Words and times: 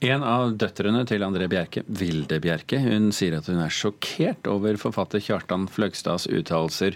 En 0.00 0.22
av 0.24 0.54
døtrene 0.56 1.02
til 1.04 1.20
André 1.20 1.44
Bjerke, 1.52 1.82
Vilde 1.84 2.38
Bjerke, 2.40 2.78
hun 2.80 3.10
sier 3.12 3.34
at 3.36 3.50
hun 3.50 3.58
er 3.60 3.72
sjokkert 3.74 4.46
over 4.48 4.78
forfatter 4.80 5.20
Kjartan 5.20 5.66
Fløgstads 5.68 6.24
uttalelser 6.24 6.94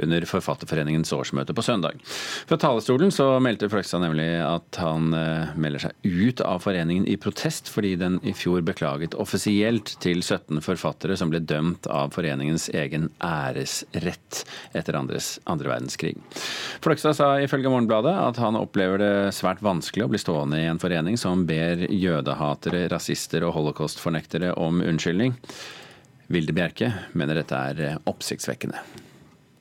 under 0.00 0.24
Forfatterforeningens 0.24 1.12
årsmøte 1.12 1.52
på 1.52 1.64
søndag. 1.66 2.00
Fra 2.48 2.56
talerstolen 2.56 3.12
så 3.12 3.26
meldte 3.44 3.68
Fløgstad 3.68 4.00
nemlig 4.06 4.30
at 4.40 4.78
han 4.80 5.12
eh, 5.12 5.52
melder 5.60 5.84
seg 5.84 6.08
ut 6.08 6.40
av 6.46 6.62
foreningen 6.64 7.04
i 7.04 7.18
protest 7.20 7.68
fordi 7.68 7.90
den 8.00 8.16
i 8.24 8.32
fjor 8.32 8.64
beklaget 8.64 9.18
offisielt 9.20 9.92
til 10.00 10.24
17 10.24 10.64
forfattere 10.64 11.20
som 11.20 11.28
ble 11.28 11.42
dømt 11.44 11.90
av 11.92 12.16
foreningens 12.16 12.70
egen 12.72 13.10
æresrett 13.20 14.46
etter 14.72 14.96
andres, 14.96 15.34
andre 15.44 15.74
verdenskrig. 15.74 16.16
Fløgstad 16.80 17.20
sa 17.20 17.34
ifølge 17.36 17.68
Morgenbladet 17.68 18.16
at 18.16 18.40
han 18.40 18.56
opplever 18.56 19.04
det 19.04 19.14
svært 19.36 19.60
vanskelig 19.60 20.08
å 20.08 20.10
bli 20.14 20.24
stående 20.24 20.64
i 20.64 20.72
en 20.72 20.80
forening 20.80 21.20
som 21.20 21.44
ber 21.44 21.84
jødehatere 21.92 22.45
jødehatere, 22.46 22.88
rasister 22.92 23.44
og 23.44 23.54
holocaustfornektere 23.54 24.54
om 24.56 24.80
unnskyldning. 24.80 25.34
Vilde 26.28 26.52
Bjerke 26.52 26.92
mener 27.14 27.34
dette 27.34 27.54
er 27.54 27.80
eh, 27.80 27.98
oppsiktsvekkende. 28.06 28.78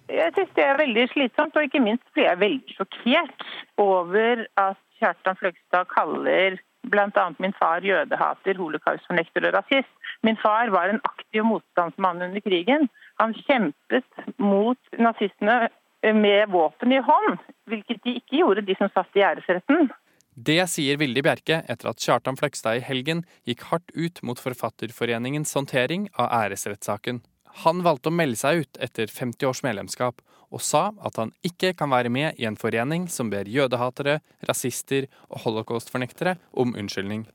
Jeg 0.10 0.34
synes 0.34 0.54
det 0.56 0.64
er 0.64 0.78
veldig 0.78 1.08
slitsomt, 1.14 1.56
og 1.56 1.64
ikke 1.66 1.82
minst 1.82 2.06
blir 2.14 2.26
jeg 2.30 2.40
veldig 2.40 2.76
sjokkert 2.78 3.46
over 3.78 4.46
at 4.58 4.82
Kjartan 5.00 5.38
Fløgstad 5.38 5.90
kaller 5.92 6.60
bl.a. 6.86 7.26
min 7.40 7.54
far 7.58 7.82
jødehater, 7.82 8.58
holocaustfornekter 8.58 9.48
og 9.50 9.58
rasist. 9.58 9.90
Min 10.24 10.38
far 10.38 10.70
var 10.70 10.90
en 10.90 11.02
aktiv 11.04 11.44
motstandsmann 11.44 12.22
under 12.22 12.42
krigen. 12.42 12.88
Han 13.20 13.34
kjempet 13.34 14.06
mot 14.38 14.78
nazistene 14.98 15.70
med 16.14 16.50
våpen 16.54 16.94
i 16.94 17.02
hånd, 17.02 17.40
hvilket 17.66 18.04
de 18.06 18.18
ikke 18.20 18.44
gjorde, 18.44 18.66
de 18.66 18.78
som 18.78 18.92
satt 18.94 19.18
i 19.18 19.26
æresretten. 19.26 19.90
Det 20.36 20.60
sier 20.68 20.98
Vilde 21.00 21.22
Bjerke 21.24 21.62
etter 21.72 21.88
at 21.94 22.02
Kjartan 22.04 22.36
Fløgstad 22.36 22.82
i 22.82 22.84
helgen 22.84 23.24
gikk 23.48 23.62
hardt 23.70 23.92
ut 23.96 24.20
mot 24.20 24.40
Forfatterforeningens 24.40 25.56
håndtering 25.56 26.10
av 26.20 26.28
æresrettssaken. 26.44 27.22
Han 27.64 27.86
valgte 27.86 28.12
å 28.12 28.16
melde 28.16 28.42
seg 28.42 28.66
ut 28.66 28.80
etter 28.84 29.08
50 29.08 29.48
års 29.48 29.64
medlemskap, 29.64 30.20
og 30.52 30.60
sa 30.60 30.90
at 31.08 31.16
han 31.22 31.32
ikke 31.48 31.72
kan 31.80 31.90
være 31.92 32.12
med 32.12 32.36
i 32.36 32.50
en 32.50 32.60
forening 32.60 33.08
som 33.12 33.32
ber 33.32 33.48
jødehatere, 33.48 34.20
rasister 34.44 35.08
og 35.30 35.46
holocaustfornektere 35.46 36.36
om 36.52 36.76
unnskyldning. 36.76 37.26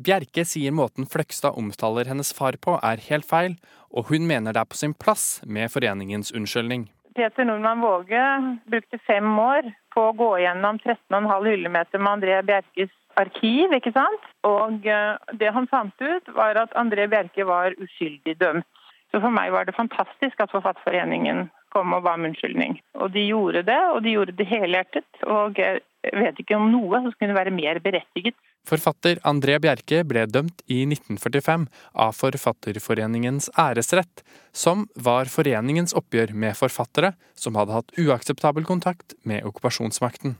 Bjerke 0.00 0.42
sier 0.48 0.74
måten 0.74 1.06
Fløgstad 1.06 1.54
omtaler 1.60 2.10
hennes 2.10 2.32
far 2.34 2.58
på 2.58 2.80
er 2.82 3.02
helt 3.06 3.30
feil, 3.30 3.60
og 3.94 4.10
hun 4.10 4.26
mener 4.26 4.56
det 4.56 4.64
er 4.64 4.70
på 4.70 4.78
sin 4.80 4.94
plass 4.96 5.38
med 5.46 5.70
foreningens 5.70 6.34
unnskyldning. 6.34 6.88
Peter 7.14 7.44
Nordmann 7.44 7.80
Våge 7.80 8.22
brukte 8.70 8.98
fem 9.06 9.38
år 9.38 9.66
på 9.94 10.08
å 10.08 10.16
gå 10.16 10.30
gjennom 10.42 10.78
13,5 10.78 11.46
hyllemeter 11.48 12.02
med 12.02 12.12
André 12.12 12.40
Bjerkes 12.46 12.92
arkiv. 13.20 13.72
ikke 13.74 13.92
sant? 13.92 14.26
Og 14.46 14.86
eh, 14.86 15.16
det 15.40 15.52
han 15.54 15.68
fant 15.70 15.94
ut, 16.02 16.30
var 16.36 16.58
at 16.60 16.76
André 16.78 17.08
Bjerke 17.10 17.46
var 17.48 17.74
uskyldig 17.78 18.36
dømt. 18.40 18.68
Så 19.10 19.18
for 19.18 19.34
meg 19.34 19.50
var 19.50 19.66
det 19.66 19.74
fantastisk 19.74 20.38
at 20.38 20.52
Forfatterforeningen 20.54 21.48
kom 21.74 21.94
og 21.94 22.04
ba 22.06 22.14
om 22.14 22.28
unnskyldning. 22.28 22.78
Og 22.94 23.10
de 23.14 23.26
gjorde 23.26 23.64
det, 23.66 23.80
og 23.94 24.02
de 24.04 24.14
gjorde 24.14 24.36
det 24.38 24.46
helhjertet. 24.46 25.08
Og 25.26 25.58
jeg 25.58 25.82
vet 26.14 26.38
ikke 26.38 26.58
om 26.58 26.70
noe 26.70 27.02
som 27.02 27.14
kunne 27.18 27.36
være 27.36 27.54
mer 27.54 27.82
berettiget. 27.82 28.38
Forfatter 28.68 29.18
André 29.26 29.56
Bjerke 29.62 30.02
ble 30.06 30.26
dømt 30.30 30.62
i 30.70 30.82
1945 30.84 31.66
av 32.04 32.12
Forfatterforeningens 32.18 33.50
æresrett, 33.58 34.22
som 34.52 34.86
var 34.94 35.30
foreningens 35.32 35.96
oppgjør 35.96 36.34
med 36.34 36.58
forfattere 36.58 37.14
som 37.34 37.58
hadde 37.58 37.74
hatt 37.74 37.98
uakseptabel 37.98 38.68
kontakt 38.68 39.16
med 39.22 39.44
okkupasjonsmakten. 39.48 40.36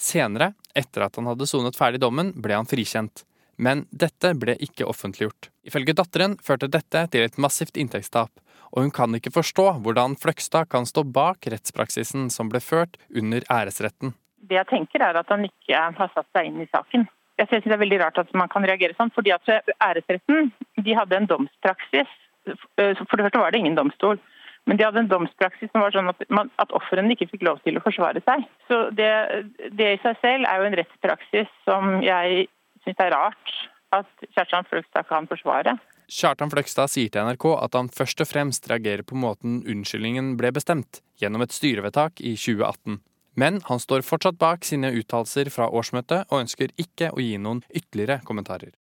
Senere, 0.00 0.54
etter 0.74 1.06
at 1.06 1.16
han 1.16 1.28
hadde 1.30 1.46
sonet 1.48 1.76
ferdig 1.78 2.00
dommen, 2.02 2.32
ble 2.36 2.56
han 2.56 2.68
frikjent. 2.68 3.24
Men 3.56 3.84
dette 3.94 4.32
ble 4.34 4.56
ikke 4.66 4.86
offentliggjort. 4.90 5.50
Ifølge 5.62 5.94
datteren 5.94 6.34
førte 6.42 6.66
dette 6.66 7.04
til 7.12 7.22
et 7.22 7.36
massivt 7.38 7.78
inntektstap, 7.78 8.32
og 8.74 8.82
hun 8.82 8.90
kan 8.94 9.14
ikke 9.14 9.30
forstå 9.34 9.68
hvordan 9.84 10.16
Fløgstad 10.18 10.66
kan 10.72 10.86
stå 10.88 11.04
bak 11.06 11.46
rettspraksisen 11.46 12.26
som 12.34 12.50
ble 12.50 12.58
ført 12.58 12.98
under 13.14 13.46
æresretten. 13.46 14.16
Det 14.42 14.58
jeg 14.58 14.68
tenker 14.72 15.04
er 15.06 15.20
at 15.20 15.30
han 15.30 15.46
ikke 15.46 15.84
har 15.98 16.10
satt 16.16 16.26
seg 16.34 16.50
inn 16.50 16.64
i 16.64 16.68
saken. 16.72 17.06
Jeg 17.38 17.48
synes 17.50 17.64
Det 17.64 17.72
er 17.74 17.82
veldig 17.82 18.00
rart 18.02 18.18
at 18.18 18.30
man 18.34 18.50
kan 18.52 18.66
reagere 18.66 18.94
sånn, 18.98 19.10
fordi 19.14 19.32
at 19.34 19.48
æresretten 19.82 20.52
de 20.78 20.94
hadde 20.94 21.16
en 21.18 21.26
domspraksis. 21.30 22.10
For 22.46 23.16
det 23.16 23.26
første 23.26 23.40
var 23.42 23.54
det 23.54 23.62
ingen 23.62 23.78
domstol. 23.78 24.20
Men 24.66 24.78
de 24.78 24.84
hadde 24.86 25.02
en 25.02 25.10
domspraksis 25.10 25.68
som 25.72 25.82
var 25.84 25.92
sånn 25.92 26.08
at, 26.08 26.22
man, 26.32 26.50
at 26.62 26.72
ofrene 26.76 27.12
ikke 27.12 27.28
fikk 27.32 27.42
lov 27.44 27.60
til 27.66 27.76
å 27.76 27.82
forsvare 27.84 28.22
seg. 28.24 28.46
Så 28.68 28.78
det, 28.96 29.10
det, 29.76 29.90
i 29.96 30.02
seg 30.04 30.20
selv 30.22 30.48
er 30.48 30.60
jo 30.60 30.68
en 30.68 30.78
rettspraksis 30.80 31.50
som 31.66 31.98
jeg 32.04 32.46
syns 32.84 33.02
er 33.04 33.12
rart 33.12 33.56
at 33.94 34.24
Kjartan 34.34 34.66
Fløgstad 34.70 35.08
kan 35.10 35.28
forsvare. 35.30 35.76
Kjartan 36.10 36.52
Fløgstad 36.52 36.92
sier 36.92 37.12
til 37.12 37.28
NRK 37.28 37.46
at 37.58 37.76
han 37.78 37.90
først 37.92 38.24
og 38.24 38.28
fremst 38.28 38.68
reagerer 38.70 39.04
på 39.06 39.16
måten 39.16 39.62
unnskyldningen 39.68 40.34
ble 40.40 40.52
bestemt, 40.56 41.00
gjennom 41.20 41.44
et 41.44 41.54
styrevedtak 41.54 42.20
i 42.24 42.34
2018. 42.36 42.98
Men 43.40 43.60
han 43.66 43.82
står 43.82 44.06
fortsatt 44.06 44.38
bak 44.38 44.64
sine 44.66 44.92
uttalelser 44.94 45.50
fra 45.50 45.68
årsmøtet, 45.70 46.30
og 46.30 46.44
ønsker 46.44 46.74
ikke 46.80 47.10
å 47.12 47.22
gi 47.22 47.36
noen 47.40 47.64
ytterligere 47.74 48.20
kommentarer. 48.26 48.74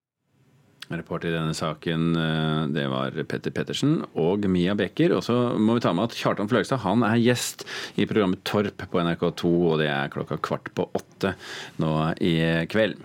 Reporter 0.92 1.32
i 1.32 1.34
denne 1.34 1.56
saken 1.56 2.10
eh, 2.20 2.64
det 2.76 2.84
var 2.92 3.16
Petter 3.30 3.54
Pettersen 3.56 4.02
og 4.20 4.44
Mia 4.52 4.76
Becker. 4.78 5.16
Og 5.18 5.24
så 5.26 5.38
må 5.58 5.78
vi 5.78 5.84
ta 5.86 5.94
med 5.96 6.12
at 6.12 6.18
Kjartan 6.20 6.52
Fløgstad 6.52 6.84
han 6.84 7.06
er 7.08 7.22
gjest 7.24 7.66
i 7.96 8.08
programmet 8.10 8.44
Torp 8.48 8.84
på 8.92 9.02
NRK2, 9.02 9.54
og 9.72 9.80
det 9.82 9.90
er 9.90 10.12
klokka 10.14 10.38
kvart 10.44 10.70
på 10.76 10.90
åtte 11.00 11.34
nå 11.82 11.94
i 12.22 12.36
kveld. 12.70 13.00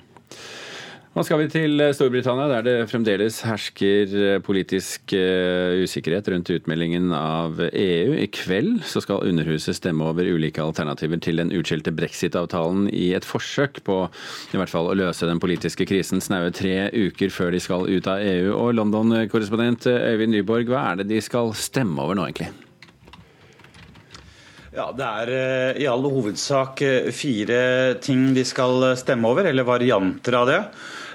Nå 1.18 1.24
skal 1.26 1.40
vi 1.40 1.48
til 1.50 1.80
eh, 1.82 1.90
Storbritannia, 1.90 2.44
der 2.46 2.62
det 2.62 2.90
fremdeles 2.92 3.40
hersker 3.42 4.12
eh, 4.14 4.36
politisk 4.38 5.10
eh, 5.18 5.80
usikkerhet 5.82 6.28
rundt 6.30 6.50
utmeldingen 6.54 7.08
av 7.10 7.58
EU. 7.66 8.12
I 8.14 8.28
kveld 8.30 8.84
skal 8.86 9.24
Underhuset 9.26 9.74
stemme 9.74 10.06
over 10.06 10.28
ulike 10.30 10.62
alternativer 10.62 11.18
til 11.18 11.42
den 11.42 11.50
utskjelte 11.50 11.90
brexit-avtalen 11.90 12.84
i 12.94 13.08
et 13.18 13.26
forsøk 13.26 13.80
på 13.88 13.96
i 14.06 14.60
hvert 14.60 14.70
fall 14.70 14.92
å 14.92 14.94
løse 14.94 15.26
den 15.26 15.42
politiske 15.42 15.88
krisen 15.90 16.22
snaue 16.22 16.52
tre 16.54 16.86
uker 16.94 17.34
før 17.34 17.50
de 17.56 17.62
skal 17.66 17.88
ut 17.90 18.06
av 18.06 18.22
EU. 18.22 18.52
Og 18.54 18.76
London-korrespondent 18.78 19.88
Øyvind 19.90 20.36
Nyborg, 20.36 20.70
hva 20.70 20.84
er 20.92 21.00
det 21.00 21.08
de 21.10 21.18
skal 21.26 21.50
stemme 21.58 21.98
over 21.98 22.14
nå, 22.14 22.28
egentlig? 22.28 22.52
Ja, 24.70 24.86
Det 24.94 25.10
er 25.10 25.82
i 25.82 25.90
all 25.90 26.06
hovedsak 26.06 26.84
fire 27.10 27.58
ting 28.06 28.30
de 28.38 28.46
skal 28.46 28.92
stemme 29.02 29.34
over, 29.34 29.50
eller 29.50 29.66
varianter 29.66 30.38
av 30.44 30.46
det. 30.46 30.60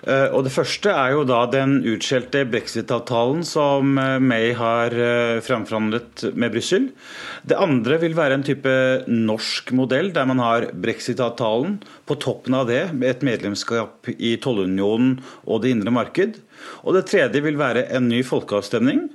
Eh, 0.03 0.29
og 0.35 0.43
Det 0.43 0.51
første 0.51 0.91
er 0.91 1.13
jo 1.15 1.23
da 1.27 1.43
den 1.47 1.77
utskjelte 1.87 2.43
brexit-avtalen 2.51 3.43
som 3.47 3.95
eh, 4.01 4.19
May 4.19 4.51
har 4.57 4.91
eh, 4.91 5.39
framforhandlet 5.43 6.25
med 6.35 6.51
Brussel. 6.55 6.89
Det 7.47 7.59
andre 7.59 7.99
vil 8.01 8.17
være 8.17 8.39
en 8.39 8.45
type 8.45 8.73
norsk 9.07 9.71
modell, 9.75 10.11
der 10.15 10.27
man 10.27 10.43
har 10.43 10.67
brexit-avtalen. 10.75 11.79
På 12.03 12.19
toppen 12.19 12.57
av 12.57 12.67
det 12.67 12.89
med 12.91 13.13
et 13.13 13.23
medlemskap 13.23 14.11
i 14.17 14.35
tollunionen 14.43 15.21
og 15.47 15.63
det 15.63 15.71
indre 15.77 15.95
marked. 15.95 16.41
Og 16.83 16.95
Det 16.97 17.05
tredje 17.07 17.41
vil 17.43 17.57
være 17.59 17.85
en 17.95 18.09
ny 18.11 18.21
folkeavstemning. 18.27 19.05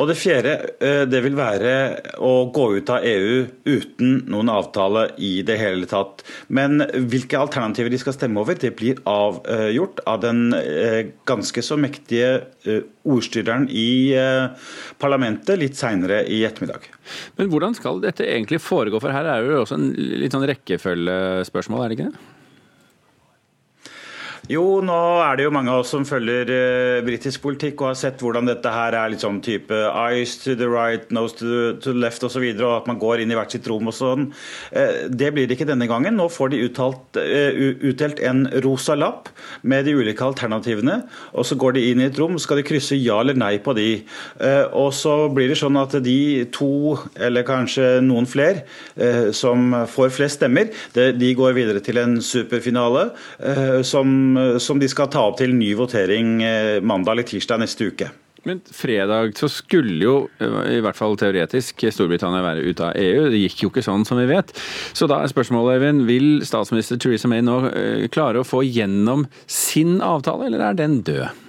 Og 0.00 0.08
det 0.10 0.16
fjerde 0.18 0.54
eh, 0.84 1.02
det 1.08 1.20
vil 1.24 1.36
være 1.38 1.72
å 2.24 2.48
gå 2.54 2.66
ut 2.78 2.92
av 2.92 3.04
EU 3.06 3.42
uten 3.68 4.22
noen 4.30 4.52
avtale 4.52 5.08
i 5.20 5.42
det 5.46 5.58
hele 5.60 5.88
tatt. 5.90 6.24
Men 6.48 6.82
hvilke 7.10 7.40
alternativer 7.40 7.92
de 7.92 8.00
skal 8.00 8.16
stemme 8.16 8.40
over, 8.42 8.58
det 8.58 8.74
blir 8.78 9.02
avgjort 9.08 10.02
av 10.08 10.22
den 10.24 10.56
eh, 10.56 11.12
ganske 11.28 11.64
så 11.64 11.78
mektige 11.80 12.30
eh, 12.64 12.80
ordstyreren 13.08 13.68
i 13.72 14.12
parlamentet 15.00 15.56
litt 15.56 15.78
seinere 15.78 16.20
i 16.28 16.42
ettermiddag. 16.44 16.84
Men 17.38 17.48
hvordan 17.48 17.76
skal 17.76 18.02
dette 18.02 18.26
egentlig 18.26 18.60
foregå? 18.60 19.00
For 19.00 19.14
her 19.14 19.24
er 19.24 19.44
det 19.44 19.54
jo 19.54 19.62
også 19.62 19.78
en 19.78 19.86
litt 19.96 20.34
sånn 20.34 20.44
rekkefølgespørsmål, 20.50 21.84
er 21.84 21.88
det 21.88 21.96
ikke 21.96 22.10
det? 22.10 22.37
Jo, 24.48 24.78
nå 24.80 24.94
er 25.20 25.36
det 25.36 25.44
jo 25.44 25.50
mange 25.52 25.68
av 25.68 25.82
oss 25.82 25.90
som 25.92 26.06
følger 26.08 26.48
eh, 26.48 27.02
britisk 27.04 27.42
politikk 27.44 27.82
og 27.82 27.90
har 27.90 27.96
sett 28.00 28.22
hvordan 28.24 28.48
dette 28.48 28.70
her 28.72 28.94
er 28.96 29.10
litt 29.12 29.20
sånn 29.20 29.42
type 29.44 29.76
eyes 29.90 30.38
to 30.40 30.54
the 30.56 30.64
right, 30.72 31.04
nose 31.12 31.36
to, 31.36 31.74
the 31.84 31.92
left 31.92 32.24
osv. 32.24 32.40
Og, 32.40 32.56
så 32.56 32.64
og 32.64 32.72
at 32.78 32.88
man 32.88 33.00
går 33.02 33.20
inn 33.20 33.34
i 33.34 33.36
hvert 33.36 33.52
sitt 33.52 33.68
rom 33.68 33.90
og 33.92 33.96
sånn. 33.98 34.30
Eh, 34.72 35.04
det 35.12 35.34
blir 35.36 35.44
det 35.44 35.58
ikke 35.58 35.68
denne 35.68 35.88
gangen. 35.90 36.16
Nå 36.16 36.30
får 36.32 36.54
de 36.54 36.62
uttalt, 36.64 37.18
eh, 37.20 37.60
utdelt 37.90 38.22
en 38.24 38.46
rosa 38.64 38.96
lapp 38.96 39.28
med 39.68 39.84
de 39.84 39.98
ulike 39.98 40.24
alternativene. 40.24 41.02
og 41.34 41.44
Så 41.44 41.60
går 41.60 41.76
de 41.76 41.84
inn 41.90 42.00
i 42.00 42.08
et 42.08 42.16
rom, 42.16 42.40
skal 42.40 42.62
de 42.62 42.66
krysse 42.70 42.96
ja 42.96 43.20
eller 43.20 43.36
nei 43.36 43.58
på 43.60 43.76
de. 43.76 44.00
Og 44.72 44.94
så 44.96 45.18
blir 45.34 45.52
det 45.52 45.60
sånn 45.60 45.76
at 45.80 45.98
de 46.04 46.46
to, 46.56 46.96
eller 47.20 47.44
kanskje 47.44 47.98
noen 48.04 48.24
flere, 48.28 48.64
som 49.36 49.74
får 49.92 50.12
flest 50.14 50.40
stemmer, 50.40 50.72
de 50.94 51.34
går 51.36 51.56
videre 51.56 51.84
til 51.84 52.00
en 52.00 52.16
superfinale. 52.24 53.10
som 53.84 54.37
Eh, 54.37 54.37
som 54.62 54.80
de 54.80 54.88
skal 54.90 55.10
ta 55.12 55.26
opp 55.28 55.38
til 55.40 55.54
ny 55.56 55.72
votering 55.78 56.38
eh, 56.44 56.78
mandag 56.84 57.16
eller 57.16 57.28
tirsdag 57.28 57.62
neste 57.62 57.90
uke. 57.90 58.10
Men 58.46 58.60
fredag 58.72 59.34
så 59.36 59.48
skulle 59.50 59.98
jo, 60.04 60.14
eh, 60.40 60.76
i 60.78 60.82
hvert 60.84 60.98
fall 60.98 61.18
teoretisk, 61.20 61.84
Storbritannia 61.94 62.44
være 62.44 62.68
ute 62.68 62.86
av 62.86 63.00
EU. 63.00 63.26
Det 63.32 63.42
gikk 63.42 63.64
jo 63.64 63.72
ikke 63.72 63.84
sånn, 63.84 64.06
som 64.08 64.20
vi 64.20 64.28
vet. 64.30 64.54
Så 64.96 65.08
da 65.10 65.20
er 65.22 65.32
spørsmålet, 65.32 65.80
Øyvind, 65.80 66.06
vil 66.08 66.30
statsminister 66.46 67.00
Theresa 67.00 67.30
May 67.30 67.44
nå 67.44 67.60
klare 68.14 68.40
å 68.40 68.46
få 68.46 68.62
gjennom 68.66 69.26
sin 69.50 69.98
avtale, 70.04 70.48
eller 70.48 70.70
er 70.70 70.80
den 70.80 71.02
død? 71.06 71.47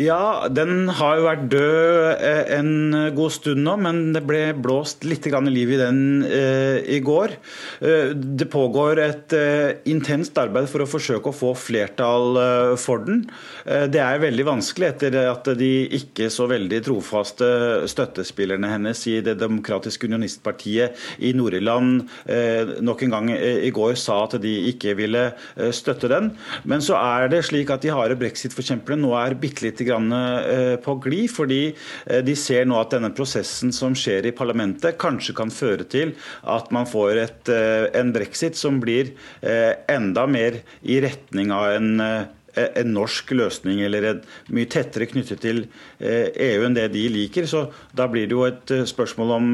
Ja, 0.00 0.48
den 0.48 0.88
har 0.96 1.18
jo 1.18 1.24
vært 1.26 1.42
død 1.52 2.22
eh, 2.24 2.52
en 2.56 2.70
god 3.16 3.34
stund 3.34 3.60
nå, 3.66 3.74
men 3.84 3.98
det 4.14 4.22
ble 4.24 4.38
blåst 4.56 5.04
litt 5.04 5.26
liv 5.28 5.72
i 5.74 5.80
den 5.80 5.98
eh, 6.24 6.80
i 6.96 7.00
går. 7.04 7.34
Eh, 7.84 8.14
det 8.16 8.48
pågår 8.48 9.00
et 9.04 9.34
intenst 9.90 10.38
arbeid 10.40 10.70
for 10.72 10.82
å 10.84 10.88
forsøke 10.88 11.28
å 11.28 11.36
få 11.36 11.52
flertall 11.58 12.38
for 12.80 13.04
den. 13.04 13.22
Det 13.64 14.00
er 14.00 14.22
veldig 14.22 14.46
vanskelig 14.46 14.88
etter 14.88 15.16
at 15.28 15.48
de 15.58 15.70
ikke 15.96 16.30
så 16.32 16.46
veldig 16.50 16.80
trofaste 16.86 17.48
støttespillerne 17.90 18.70
hennes 18.70 19.02
i 19.10 19.18
Det 19.24 19.36
demokratiske 19.40 20.08
unionistpartiet 20.08 20.96
i 21.26 21.32
Nord-Irland 21.36 22.06
nok 22.84 23.04
en 23.04 23.14
gang 23.14 23.30
i 23.34 23.70
går 23.74 23.96
sa 24.00 24.22
at 24.24 24.38
de 24.42 24.54
ikke 24.72 24.96
ville 24.98 25.26
støtte 25.76 26.10
den. 26.10 26.32
Men 26.64 26.84
så 26.84 26.98
er 26.98 27.30
det 27.32 27.44
slik 27.48 27.72
at 27.74 27.84
de 27.84 27.94
harde 27.94 28.18
brexit-forkjemperne 28.20 29.04
nå 29.04 29.14
er 29.18 29.38
bitte 29.40 29.66
lite 29.66 29.89
på 30.84 30.96
glid, 31.04 31.28
fordi 31.32 31.60
eh, 31.70 32.20
de 32.24 32.34
ser 32.38 32.66
nå 32.68 32.78
at 32.80 32.94
denne 32.94 33.12
prosessen 33.16 33.72
som 33.74 33.96
skjer 33.98 34.28
i 34.30 34.34
parlamentet, 34.36 34.98
kanskje 35.00 35.36
kan 35.36 35.52
føre 35.54 35.86
til 35.90 36.14
at 36.48 36.70
man 36.74 36.88
får 36.88 37.22
et, 37.24 37.52
eh, 37.52 37.86
en 38.00 38.12
brexit 38.14 38.58
som 38.58 38.80
blir 38.82 39.14
enda 39.90 40.26
mer 40.30 40.60
i 40.82 41.00
retning 41.02 41.50
av 41.54 41.72
en 41.76 42.04
en 42.60 42.88
norsk 42.90 43.28
løsning 43.38 43.78
eller 43.86 44.06
en 44.08 44.22
mye 44.50 44.66
tettere 44.66 45.06
knyttet 45.06 45.38
til 45.44 45.60
EU 46.02 46.64
enn 46.66 46.74
det 46.74 46.88
de 46.90 47.04
liker. 47.14 47.46
Så 47.46 47.68
da 47.94 48.08
blir 48.10 48.26
det 48.26 48.34
jo 48.34 48.42
et 48.48 48.72
spørsmål 48.90 49.34
om 49.36 49.46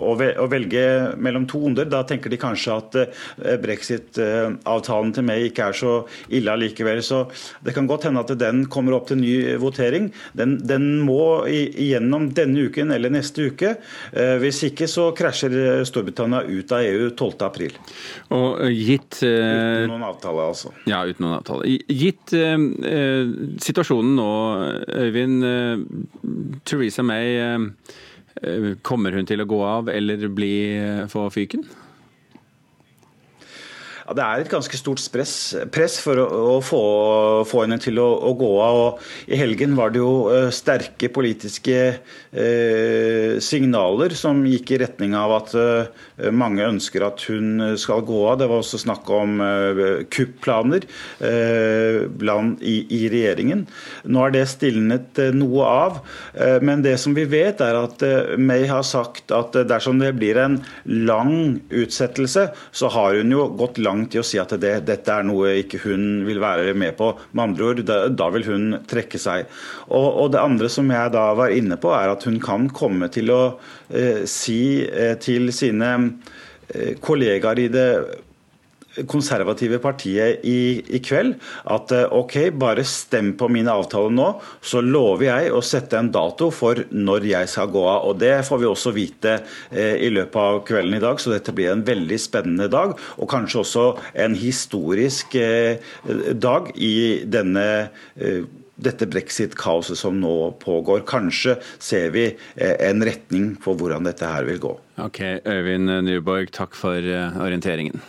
å 0.00 0.46
velge 0.48 0.84
mellom 1.20 1.46
to 1.50 1.60
onder. 1.68 1.88
Da 1.90 2.02
tenker 2.08 2.32
de 2.32 2.38
kanskje 2.40 2.76
at 2.76 2.96
eh, 3.00 3.56
brexit-avtalen 3.60 5.12
til 5.16 5.26
meg 5.28 5.48
ikke 5.50 5.68
er 5.68 5.76
så 5.76 5.94
ille 6.32 6.54
allikevel. 6.54 7.02
Så 7.04 7.24
det 7.64 7.74
kan 7.76 7.88
godt 7.90 8.08
hende 8.08 8.22
at 8.24 8.32
den 8.40 8.64
kommer 8.72 8.96
opp 8.96 9.10
til 9.10 9.20
ny 9.20 9.34
votering. 9.60 10.10
Den, 10.38 10.56
den 10.64 11.02
må 11.04 11.44
igjennom 11.50 12.30
denne 12.36 12.68
uken 12.68 12.94
eller 12.94 13.12
neste 13.12 13.50
uke. 13.52 13.74
Eh, 14.12 14.36
hvis 14.42 14.62
ikke 14.70 14.88
så 14.90 15.10
krasjer 15.16 15.84
Storbritannia 15.88 16.44
ut 16.48 16.72
av 16.72 16.86
EU 16.86 17.10
12.4. 17.10 17.82
Og 18.32 18.64
gitt 18.72 19.20
Uten 19.22 19.90
noen 19.90 20.06
avtale, 20.06 20.48
altså. 20.54 20.72
Ja, 20.88 21.02
uten 21.04 21.26
noen 21.26 21.36
avtale. 21.36 21.76
Gitt 21.92 22.32
eh, 22.38 22.56
situasjonen 23.62 24.16
nå, 24.16 24.30
Øyvind. 25.02 25.40
Theresa 26.68 27.02
May 27.04 27.32
Eh, 27.42 27.58
kommer 28.82 29.12
hun 29.12 29.28
til 29.28 29.42
å 29.42 29.48
gå 29.48 29.60
av 29.66 29.90
eller 29.92 30.28
bli, 30.32 30.54
eh, 30.78 31.06
få 31.12 31.28
fyken? 31.32 31.66
Det 34.16 34.22
er 34.24 34.42
et 34.42 34.50
ganske 34.50 34.78
stort 34.78 35.02
press, 35.12 35.34
press 35.72 35.96
for 36.02 36.20
å, 36.20 36.26
å 36.54 36.56
få, 36.64 36.80
få, 37.48 37.62
henne 37.64 37.78
til 37.82 38.00
å, 38.02 38.08
å, 38.28 38.32
gå 38.38 38.50
av. 38.62 38.80
og 38.82 39.32
I 39.32 39.38
helgen 39.40 39.76
var 39.78 39.92
det 39.92 40.02
jo 40.02 40.12
uh, 40.28 40.48
sterke 40.52 41.10
politiske 41.12 41.78
eh, 42.32 43.38
signaler 43.42 44.14
som 44.16 44.42
gikk 44.48 44.74
i 44.74 44.80
retning 44.82 45.16
av 45.18 45.34
at 45.36 45.54
eh, 45.58 46.28
mange 46.32 46.64
ønsker 46.66 47.04
at 47.06 47.24
hun 47.28 47.76
skal 47.80 48.04
gå 48.06 48.20
av. 48.30 48.38
Det 48.40 48.48
var 48.50 48.62
også 48.62 48.80
snakk 48.82 49.08
om 49.12 49.40
kupplaner 50.12 50.84
i, 51.22 52.76
i, 52.82 53.00
regjeringen. 53.12 53.64
Nå 54.08 54.24
er 54.26 54.34
det 54.34 54.44
stilnet 54.50 55.20
noe 55.36 55.66
av. 55.66 55.98
men 56.64 56.82
det 56.84 56.94
som 57.00 57.14
vi 57.16 57.24
vet, 57.28 57.60
er 57.64 57.78
at 57.78 58.02
May 58.40 58.66
har 58.70 58.84
sagt 58.86 59.32
at 59.34 59.56
dersom 59.68 60.00
det 60.02 60.12
blir 60.18 60.38
en 60.40 60.58
lang 60.86 61.60
utsettelse, 61.70 62.48
så 62.72 62.92
har 62.94 63.18
hun 63.18 63.34
jo 63.34 63.48
gått 63.58 63.80
langt 63.82 64.01
langt 64.02 64.14
i 64.14 64.20
å 64.20 64.26
si 64.26 64.38
at 64.40 64.52
det, 64.60 64.84
dette 64.86 65.12
er 65.12 65.26
noe 65.26 65.54
ikke 65.62 65.80
hun 65.84 66.24
vil 66.26 66.40
være 66.42 66.74
med 66.74 66.96
på. 66.98 67.12
Med 67.32 67.44
andre 67.44 67.68
ord, 67.70 67.82
da, 67.86 68.08
da 68.08 68.28
vil 68.34 68.46
hun 68.48 68.78
trekke 68.88 69.18
seg. 69.18 69.46
Og, 69.88 70.08
og, 70.24 70.32
Det 70.32 70.40
andre 70.40 70.68
som 70.68 70.90
jeg 70.90 71.12
da 71.12 71.32
var 71.34 71.54
inne 71.54 71.78
på, 71.78 71.92
er 71.94 72.12
at 72.12 72.24
hun 72.24 72.40
kan 72.42 72.68
komme 72.70 73.08
til 73.12 73.30
å 73.30 73.42
eh, 73.90 74.24
si 74.26 74.82
eh, 74.86 75.14
til 75.20 75.52
sine 75.52 75.94
eh, 76.68 76.98
kollegaer 77.00 77.58
i 77.62 77.68
det 77.72 77.88
konservative 79.08 79.78
partiet 79.82 80.44
i, 80.44 80.82
i, 80.86 81.00
kveld 81.04 81.36
at 81.72 81.92
eh, 81.96 82.06
OK, 82.12 82.36
bare 82.58 82.84
stem 82.86 83.32
på 83.38 83.48
mine 83.52 83.72
avtaler 83.72 84.12
nå, 84.14 84.28
så 84.60 84.82
lover 84.84 85.28
jeg 85.28 85.52
å 85.52 85.62
sette 85.64 85.98
en 85.98 86.12
dato 86.12 86.50
for 86.54 86.84
når 86.92 87.28
jeg 87.32 87.52
skal 87.52 87.72
gå 87.72 87.84
av. 87.88 88.08
og 88.10 88.20
Det 88.22 88.34
får 88.46 88.62
vi 88.62 88.70
også 88.70 88.94
vite 88.96 89.36
eh, 89.70 89.96
i 90.06 90.10
løpet 90.12 90.40
av 90.42 90.62
kvelden 90.68 90.98
i 90.98 91.04
dag, 91.04 91.20
så 91.20 91.34
dette 91.34 91.54
blir 91.56 91.72
en 91.72 91.84
veldig 91.86 92.20
spennende 92.20 92.70
dag. 92.72 92.96
Og 93.18 93.30
kanskje 93.30 93.62
også 93.62 93.86
en 94.26 94.36
historisk 94.38 95.36
eh, 95.40 95.92
dag 96.32 96.72
i 96.76 97.22
denne 97.28 97.68
eh, 98.16 98.42
dette 98.82 99.06
brexit-kaoset 99.06 99.98
som 99.98 100.18
nå 100.20 100.52
pågår. 100.62 101.04
Kanskje 101.08 101.58
ser 101.82 102.10
vi 102.14 102.24
eh, 102.30 102.74
en 102.88 103.04
retning 103.04 103.52
for 103.62 103.78
hvordan 103.78 104.08
dette 104.08 104.28
her 104.28 104.48
vil 104.48 104.60
gå. 104.62 104.72
Ok, 105.02 105.20
Øyvind 105.46 105.92
Nyborg, 106.06 106.52
takk 106.54 106.76
for 106.78 106.98
eh, 106.98 107.38
orienteringen. 107.42 108.02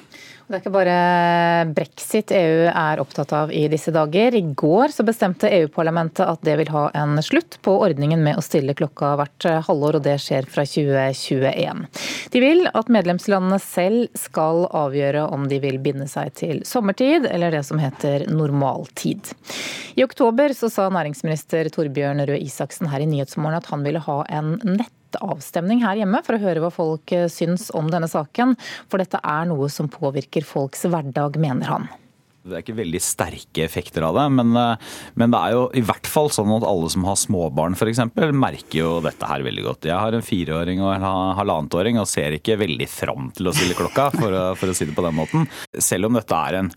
Det 0.53 0.59
er 0.59 0.61
ikke 0.67 0.75
bare 0.75 1.71
brexit 1.73 2.31
EU 2.37 2.67
er 2.69 2.99
opptatt 3.01 3.31
av 3.33 3.49
i 3.49 3.63
disse 3.71 3.89
dager. 3.89 4.35
I 4.37 4.43
går 4.53 4.93
bestemte 5.01 5.49
EU-parlamentet 5.49 6.21
at 6.29 6.43
det 6.45 6.59
vil 6.59 6.69
ha 6.69 6.83
en 6.93 7.17
slutt 7.25 7.57
på 7.65 7.73
ordningen 7.87 8.21
med 8.21 8.37
å 8.37 8.43
stille 8.45 8.75
klokka 8.77 9.15
hvert 9.17 9.47
halvår, 9.65 9.97
og 9.97 10.05
det 10.05 10.19
skjer 10.21 10.45
fra 10.45 10.61
2021. 10.69 11.81
De 12.37 12.45
vil 12.45 12.69
at 12.69 12.93
medlemslandene 12.93 13.57
selv 13.65 14.13
skal 14.13 14.67
avgjøre 14.69 15.25
om 15.33 15.49
de 15.49 15.57
vil 15.63 15.81
binde 15.81 16.05
seg 16.11 16.37
til 16.37 16.61
sommertid, 16.69 17.25
eller 17.33 17.57
det 17.57 17.65
som 17.65 17.81
heter 17.81 18.29
normaltid. 18.29 19.33
I 19.97 20.05
oktober 20.05 20.53
sa 20.53 20.85
næringsminister 20.93 21.73
Torbjørn 21.73 22.27
Røe 22.29 22.43
Isaksen 22.45 22.93
her 22.93 23.01
i 23.01 23.09
Nyhetsmorgen 23.09 23.57
at 23.57 23.73
han 23.73 23.89
ville 23.89 24.05
ha 24.05 24.21
en 24.29 24.59
nett 24.61 24.93
avstemning 25.21 25.83
her 25.85 25.99
hjemme 26.01 26.23
for 26.25 26.37
å 26.37 26.43
høre 26.43 26.63
hva 26.63 26.71
folk 26.73 27.13
eh, 27.15 27.29
syns 27.31 27.69
om 27.75 27.91
denne 27.91 28.09
saken. 28.11 28.55
For 28.91 29.01
dette 29.01 29.21
er 29.21 29.49
noe 29.49 29.69
som 29.71 29.91
påvirker 29.91 30.45
folks 30.47 30.87
hverdag, 30.89 31.37
mener 31.41 31.69
han. 31.69 31.91
Det 32.43 32.57
er 32.57 32.63
ikke 32.65 32.75
veldig 32.75 32.99
sterke 32.99 33.63
effekter 33.63 34.03
av 34.03 34.17
det, 34.17 34.25
men, 34.35 34.49
eh, 34.59 34.89
men, 35.15 35.31
det 35.31 35.39
er 35.39 35.53
jo 35.55 35.61
i 35.79 35.83
hvert 35.87 36.09
fall 36.11 36.27
sånn 36.33 36.51
at 36.57 36.65
alle 36.67 36.89
som 36.91 37.05
har 37.07 37.15
småbarn 37.19 37.77
f.eks. 37.77 38.01
merker 38.35 38.79
jo 38.81 38.89
dette 39.05 39.29
her 39.29 39.45
veldig 39.47 39.63
godt. 39.69 39.87
Jeg 39.87 39.95
har 39.95 40.17
en 40.17 40.25
fireåring 40.27 40.83
og 40.83 40.91
en 40.97 41.07
halvannetåring 41.39 42.01
og 42.01 42.09
ser 42.11 42.35
ikke 42.35 42.59
veldig 42.59 42.89
fram 42.91 43.31
til 43.37 43.47
å 43.47 43.55
stille 43.55 43.77
klokka, 43.79 44.09
for 44.17 44.35
å, 44.35 44.43
for 44.59 44.73
å 44.73 44.75
si 44.75 44.89
det 44.89 44.97
på 44.97 45.05
den 45.07 45.15
måten. 45.21 45.47
Selv 45.79 46.09
om 46.09 46.19
dette 46.19 46.43
er 46.49 46.59
en 46.59 46.73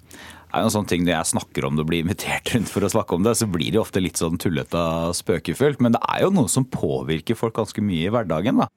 er 0.56 0.64
jo 0.64 0.70
en 0.70 0.76
sånn 0.78 0.88
ting 0.88 1.04
Når 1.04 1.14
jeg 1.14 1.32
snakker 1.34 1.68
om 1.68 1.76
det 1.76 1.84
og 1.84 1.90
blir 1.90 2.04
invitert 2.04 2.54
rundt 2.54 2.72
for 2.72 2.86
å 2.86 2.92
snakke 2.92 3.18
om 3.18 3.26
det, 3.26 3.36
så 3.38 3.48
blir 3.50 3.74
det 3.74 3.82
ofte 3.82 4.02
litt 4.02 4.20
sånn 4.20 4.40
tullete 4.40 4.80
og 4.80 5.16
spøkefullt. 5.18 5.82
Men 5.84 5.96
det 5.96 6.02
er 6.08 6.24
jo 6.24 6.32
noe 6.34 6.50
som 6.52 6.66
påvirker 6.68 7.38
folk 7.38 7.56
ganske 7.58 7.84
mye 7.84 8.08
i 8.08 8.12
hverdagen. 8.12 8.62
da. 8.64 8.70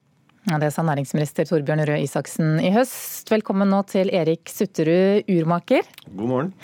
Ja, 0.48 0.56
det 0.56 0.70
sa 0.72 0.80
næringsminister 0.86 1.44
Torbjørn 1.44 1.82
Røe 1.84 1.98
Isaksen 2.00 2.54
i 2.64 2.70
høst. 2.72 3.28
Velkommen 3.28 3.68
nå 3.68 3.82
til 3.90 4.08
Erik 4.16 4.48
Sutterud, 4.48 5.28
urmaker. 5.28 5.84
God 6.08 6.30
morgen. 6.30 6.54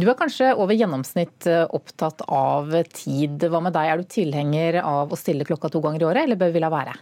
Du 0.00 0.06
er 0.08 0.16
kanskje 0.16 0.54
over 0.56 0.72
gjennomsnitt 0.72 1.48
eh, 1.50 1.66
opptatt 1.76 2.24
av 2.32 2.72
tid. 2.96 3.44
Hva 3.52 3.60
med 3.64 3.76
deg, 3.76 3.90
er 3.92 4.00
du 4.00 4.08
tilhenger 4.08 4.80
av 4.80 5.12
å 5.12 5.20
stille 5.20 5.44
klokka 5.48 5.68
to 5.74 5.84
ganger 5.84 6.06
i 6.06 6.08
året, 6.08 6.24
eller 6.24 6.40
bør 6.40 6.56
vi 6.56 6.64
la 6.64 6.72
være? 6.72 6.96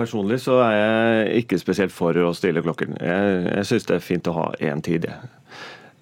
Personlig 0.00 0.40
så 0.40 0.56
er 0.64 0.78
jeg 0.78 1.44
ikke 1.44 1.60
spesielt 1.60 1.92
for 1.92 2.16
å 2.16 2.32
stille 2.36 2.64
klokken. 2.64 2.96
Jeg, 3.04 3.44
jeg 3.50 3.68
syns 3.68 3.90
det 3.90 3.98
er 3.98 4.08
fint 4.08 4.32
å 4.32 4.36
ha 4.38 4.48
én 4.70 4.80
tid. 4.86 5.04
Jeg. 5.10 5.30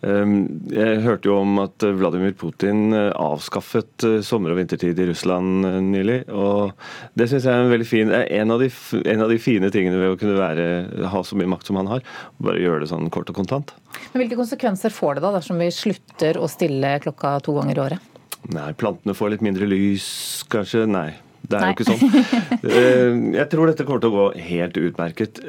Ehm, 0.06 0.34
jeg 0.70 1.00
hørte 1.02 1.26
jo 1.26 1.40
om 1.40 1.56
at 1.64 1.82
Vladimir 1.98 2.34
Putin 2.38 2.92
eh, 2.94 3.08
avskaffet 3.18 4.04
eh, 4.06 4.18
sommer- 4.22 4.52
og 4.54 4.60
vintertid 4.60 4.98
i 5.02 5.08
Russland 5.08 5.66
eh, 5.66 5.78
nylig. 5.82 6.18
og 6.30 6.70
Det 7.18 7.26
syns 7.26 7.48
jeg 7.48 7.54
er 7.54 7.64
en 7.64 7.72
veldig 7.72 7.88
fin, 7.88 8.12
en 8.14 8.54
av, 8.54 8.62
de, 8.62 8.68
en 9.10 9.24
av 9.24 9.32
de 9.32 9.40
fine 9.42 9.70
tingene 9.74 9.98
ved 9.98 10.14
å 10.14 10.18
kunne 10.20 10.38
være, 10.38 10.68
ha 11.10 11.22
så 11.26 11.38
mye 11.38 11.50
makt 11.50 11.70
som 11.70 11.80
han 11.80 11.90
har. 11.90 12.04
Bare 12.38 12.62
gjøre 12.62 12.84
det 12.84 12.92
sånn 12.92 13.10
kort 13.14 13.32
og 13.32 13.40
kontant. 13.40 13.74
Men 14.12 14.22
Hvilke 14.22 14.38
konsekvenser 14.38 14.94
får 14.94 15.18
det 15.18 15.24
da 15.26 15.32
dersom 15.40 15.58
vi 15.58 15.70
slutter 15.74 16.38
å 16.38 16.50
stille 16.50 16.94
klokka 17.02 17.38
to 17.42 17.56
ganger 17.58 17.80
i 17.80 17.84
året? 17.88 18.14
Nei, 18.54 18.68
Plantene 18.78 19.16
får 19.18 19.34
litt 19.34 19.42
mindre 19.42 19.66
lys, 19.66 20.06
kanskje. 20.52 20.84
Nei, 20.86 21.08
det 21.42 21.58
er 21.58 21.64
Nei. 21.64 21.72
jo 21.72 21.74
ikke 21.74 21.88
sånn. 21.90 23.34
Jeg 23.40 23.48
tror 23.50 23.72
dette 23.72 23.82
kommer 23.88 24.04
til 24.04 24.14
å 24.14 24.20
gå 24.20 24.28
helt 24.46 24.78
utmerket. 24.78 25.42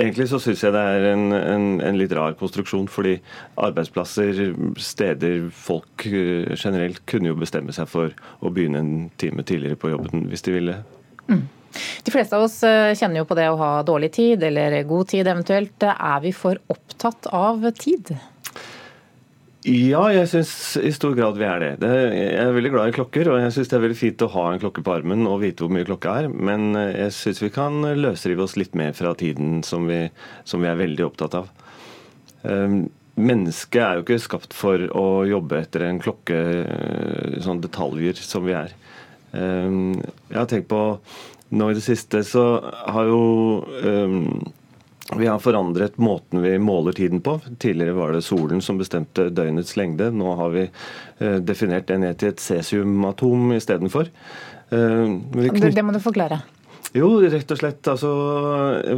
Egentlig 0.00 0.24
så 0.30 0.38
syns 0.40 0.62
jeg 0.64 0.72
det 0.72 0.80
er 0.80 1.06
en, 1.10 1.26
en, 1.36 1.64
en, 1.84 1.98
litt 2.00 2.14
rar 2.16 2.32
konstruksjon, 2.40 2.86
fordi 2.88 3.18
arbeidsplasser, 3.60 4.54
steder, 4.80 5.50
folk 5.52 6.06
eh, 6.08 6.54
generelt 6.56 7.02
kunne 7.10 7.28
jo 7.28 7.36
bestemme 7.36 7.74
seg 7.76 7.90
for 7.92 8.14
å 8.40 8.52
begynne 8.54 8.80
en 8.80 8.94
time 9.20 9.44
tidligere 9.44 9.76
på 9.76 9.92
jobben 9.92 10.30
hvis 10.30 10.46
de 10.48 10.56
ville. 10.56 10.78
Mm. 11.28 11.44
De 12.04 12.12
fleste 12.12 12.36
av 12.36 12.46
oss 12.46 12.56
eh, 12.64 12.94
kjenner 12.96 13.20
jo 13.20 13.28
på 13.28 13.36
det 13.36 13.50
å 13.52 13.60
ha 13.60 13.72
dårlig 13.84 14.14
tid, 14.16 14.42
eller 14.48 14.80
god 14.88 15.12
tid 15.12 15.28
eventuelt. 15.28 15.88
Er 15.92 16.24
vi 16.24 16.32
for 16.36 16.60
opptatt 16.72 17.28
av 17.28 17.68
tid? 17.76 18.14
Ja, 19.62 20.08
jeg 20.10 20.26
syns 20.26 20.52
i 20.82 20.90
stor 20.90 21.12
grad 21.14 21.36
vi 21.38 21.46
er 21.46 21.60
det. 21.62 21.70
det. 21.84 21.90
Jeg 22.18 22.38
er 22.42 22.54
veldig 22.56 22.70
glad 22.72 22.88
i 22.90 22.94
klokker, 22.96 23.28
og 23.30 23.38
jeg 23.38 23.52
syns 23.54 23.68
det 23.70 23.76
er 23.76 23.84
veldig 23.84 23.98
fint 24.00 24.24
å 24.26 24.30
ha 24.32 24.46
en 24.50 24.62
klokke 24.62 24.82
på 24.82 24.94
armen 24.96 25.22
og 25.30 25.38
vite 25.44 25.62
hvor 25.62 25.70
mye 25.70 25.86
klokka 25.86 26.16
er. 26.22 26.26
Men 26.32 26.72
eh, 26.78 26.96
jeg 27.04 27.14
syns 27.14 27.42
vi 27.44 27.50
kan 27.54 27.76
løsrive 27.94 28.42
oss 28.42 28.56
litt 28.58 28.74
mer 28.78 28.90
fra 28.98 29.12
tiden 29.18 29.60
som 29.66 29.86
vi, 29.86 30.00
som 30.42 30.64
vi 30.64 30.70
er 30.70 30.80
veldig 30.80 31.06
opptatt 31.06 31.36
av. 31.38 31.52
Um, 32.42 32.88
mennesket 33.14 33.78
er 33.84 34.00
jo 34.00 34.02
ikke 34.02 34.18
skapt 34.24 34.56
for 34.56 34.82
å 34.98 35.04
jobbe 35.30 35.60
etter 35.62 35.84
en 35.86 36.00
klokke, 36.02 36.40
sånne 37.44 37.62
detaljer 37.62 38.18
som 38.18 38.42
vi 38.48 38.56
er. 38.56 38.72
Jeg 39.32 40.34
har 40.34 40.48
tenkt 40.50 40.70
på 40.72 40.80
nå 41.52 41.68
i 41.70 41.76
det 41.76 41.84
siste 41.84 42.24
så 42.26 42.44
har 42.64 43.12
jo 43.12 43.20
vi 45.18 45.28
har 45.28 45.42
forandret 45.42 45.98
måten 46.02 46.42
vi 46.44 46.54
måler 46.62 46.96
tiden 46.96 47.20
på. 47.24 47.38
Tidligere 47.62 47.96
var 47.98 48.16
det 48.16 48.24
solen 48.26 48.62
som 48.64 48.80
bestemte 48.80 49.28
døgnets 49.34 49.76
lengde. 49.76 50.10
Nå 50.14 50.34
har 50.38 50.54
vi 50.54 50.64
definert 51.44 51.86
det 51.90 52.00
ned 52.02 52.18
til 52.20 52.32
et 52.32 52.42
cesiumatom 52.42 53.52
istedenfor. 53.58 54.10
Knytt... 54.72 55.74
det 55.76 55.84
må 55.84 55.92
du 55.94 56.00
forklare. 56.02 56.40
Jo, 56.92 57.08
rett 57.24 57.52
og 57.54 57.60
slett. 57.60 57.88
Altså, 57.88 58.10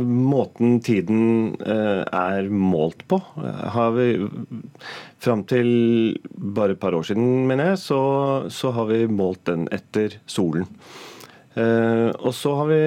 måten 0.02 0.80
tiden 0.82 1.54
eh, 1.62 2.02
er 2.02 2.48
målt 2.50 3.06
på, 3.10 3.20
har 3.76 3.94
vi 3.98 4.08
Fram 5.24 5.40
til 5.48 6.18
bare 6.34 6.74
et 6.74 6.80
par 6.82 6.92
år 6.92 7.06
siden, 7.08 7.46
mener 7.48 7.70
jeg, 7.70 7.78
så, 7.80 8.00
så 8.52 8.74
har 8.76 8.90
vi 8.90 9.06
målt 9.08 9.46
den 9.48 9.62
etter 9.72 10.18
solen. 10.28 10.66
Eh, 11.56 12.10
og 12.12 12.34
så 12.36 12.52
har 12.58 12.68
vi 12.68 12.80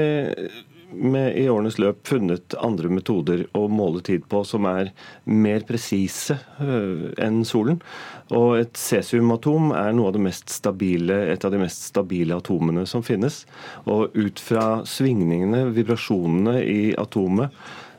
med, 0.92 1.36
i 1.38 1.50
årenes 1.50 1.78
løp 1.82 2.08
funnet 2.08 2.56
andre 2.64 2.90
metoder 2.92 3.44
å 3.58 3.66
måle 3.72 4.02
tid 4.06 4.26
på 4.32 4.44
som 4.48 4.68
er 4.70 4.92
mer 5.26 5.66
presise 5.68 6.38
uh, 6.62 7.10
enn 7.24 7.44
solen. 7.48 7.82
Og 8.36 8.60
et 8.62 8.78
cesiumatom 8.80 9.74
er 9.78 9.92
noe 9.96 10.12
av 10.12 10.18
det 10.18 10.24
mest 10.28 10.54
stabile, 10.54 11.20
et 11.32 11.46
av 11.48 11.54
de 11.54 11.62
mest 11.62 11.90
stabile 11.92 12.38
atomene 12.40 12.86
som 12.90 13.04
finnes. 13.06 13.44
Og 13.86 14.16
ut 14.18 14.40
fra 14.44 14.86
svingningene, 14.88 15.68
vibrasjonene 15.76 16.62
i 16.64 16.80
atomet, 17.00 17.54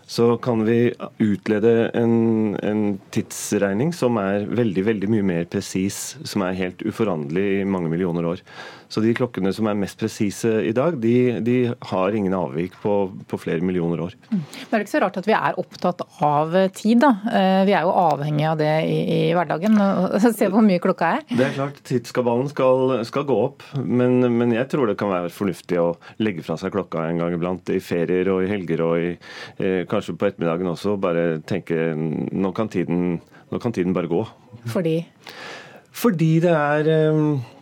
så 0.08 0.36
kan 0.40 0.64
vi 0.64 0.94
utlede 1.18 1.90
en, 1.94 2.56
en, 2.64 2.98
tidsregning 3.12 3.90
som 3.92 4.16
er 4.16 4.46
veldig 4.48 4.84
veldig 4.86 5.10
mye 5.12 5.26
mer 5.30 5.48
presis, 5.52 6.16
som 6.24 6.46
er 6.46 6.56
helt 6.56 6.80
uforanderlig 6.80 7.44
i 7.58 7.66
mange 7.68 7.90
millioner 7.92 8.24
år. 8.30 8.40
Så 8.88 9.02
de 9.04 9.12
klokkene 9.16 9.52
som 9.52 9.68
er 9.68 9.76
mest 9.76 9.98
presise 10.00 10.50
i 10.64 10.72
dag, 10.76 10.96
de, 11.02 11.14
de 11.44 11.56
har 11.90 12.14
ingen 12.16 12.32
avvik 12.36 12.76
på, 12.80 12.94
på, 13.28 13.40
flere 13.40 13.64
millioner 13.64 14.00
år. 14.06 14.14
Mm. 14.30 14.40
Det 14.48 14.78
er 14.78 14.84
ikke 14.84 14.94
så 14.94 15.02
rart 15.04 15.18
at 15.20 15.28
vi 15.28 15.34
er 15.36 15.58
opptatt 15.60 16.04
av 16.24 16.56
tid, 16.76 17.02
da. 17.04 17.10
Eh, 17.28 17.62
vi 17.68 17.74
er 17.76 17.84
jo 17.84 17.92
avhengig 17.92 18.46
av 18.48 18.56
det 18.60 18.72
i, 18.88 18.96
i 19.12 19.20
hverdagen. 19.36 19.76
Se 20.38 20.48
hvor 20.48 20.64
mye 20.64 20.80
klokka 20.82 21.12
er. 21.18 21.26
Det 21.28 21.44
er 21.50 21.54
klart, 21.58 21.82
tidskabalen 21.88 22.48
skal, 22.52 22.96
skal 23.08 23.28
gå 23.28 23.36
opp, 23.48 23.66
men, 23.76 24.22
men, 24.38 24.56
jeg 24.56 24.70
tror 24.72 24.88
det 24.88 24.96
kan 25.00 25.12
være 25.12 25.32
fornuftig 25.34 25.80
å 25.82 25.90
legge 26.24 26.46
fra 26.46 26.56
seg 26.60 26.72
klokka 26.72 27.04
en 27.10 27.20
gang 27.20 27.36
iblant. 27.36 27.68
I 27.68 27.82
ferier 27.84 28.32
og 28.32 28.46
i 28.46 28.50
helger 28.50 28.84
og 28.86 29.04
i, 29.04 29.12
eh, 29.60 29.82
kanskje 29.90 30.16
på 30.16 30.30
ettermiddagen 30.30 30.72
også. 30.72 30.96
Bare 31.00 31.28
tenke 31.48 31.92
nå 31.92 32.56
kan 32.56 32.72
tiden, 32.72 33.20
nå 33.52 33.60
kan 33.60 33.76
tiden 33.76 33.92
bare 33.96 34.08
gå. 34.08 34.24
Fordi? 34.72 34.96
Fordi 35.98 36.32
det 36.40 36.56
er 36.56 36.92
eh, 36.94 37.54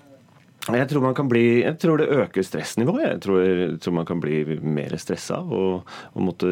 jeg 0.75 0.89
tror, 0.91 1.29
bli, 1.31 1.45
jeg 1.63 1.79
tror 1.79 2.01
det 2.01 2.09
øker 2.11 2.43
stressnivået. 2.43 3.05
Jeg 3.07 3.21
tror, 3.23 3.43
jeg 3.43 3.79
tror 3.83 3.95
man 4.01 4.09
kan 4.09 4.23
bli 4.23 4.41
mer 4.63 4.97
stressa 4.99 5.39
og, 5.39 5.87
og 6.15 6.27
måtte 6.27 6.51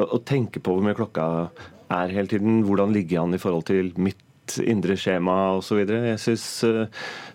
og 0.00 0.20
tenke 0.26 0.60
på 0.60 0.74
hvor 0.74 0.84
mye 0.84 0.96
klokka 0.98 1.24
er 1.94 2.12
hele 2.12 2.28
tiden. 2.28 2.62
Hvordan 2.66 2.92
ligger 2.92 3.16
jeg 3.16 3.24
an 3.24 3.36
i 3.36 3.40
forhold 3.40 3.66
til 3.70 3.92
mitt 3.96 4.20
indre 4.60 4.96
skjema 5.00 5.54
osv. 5.56 5.84
Jeg 5.88 6.20
syns, 6.20 6.46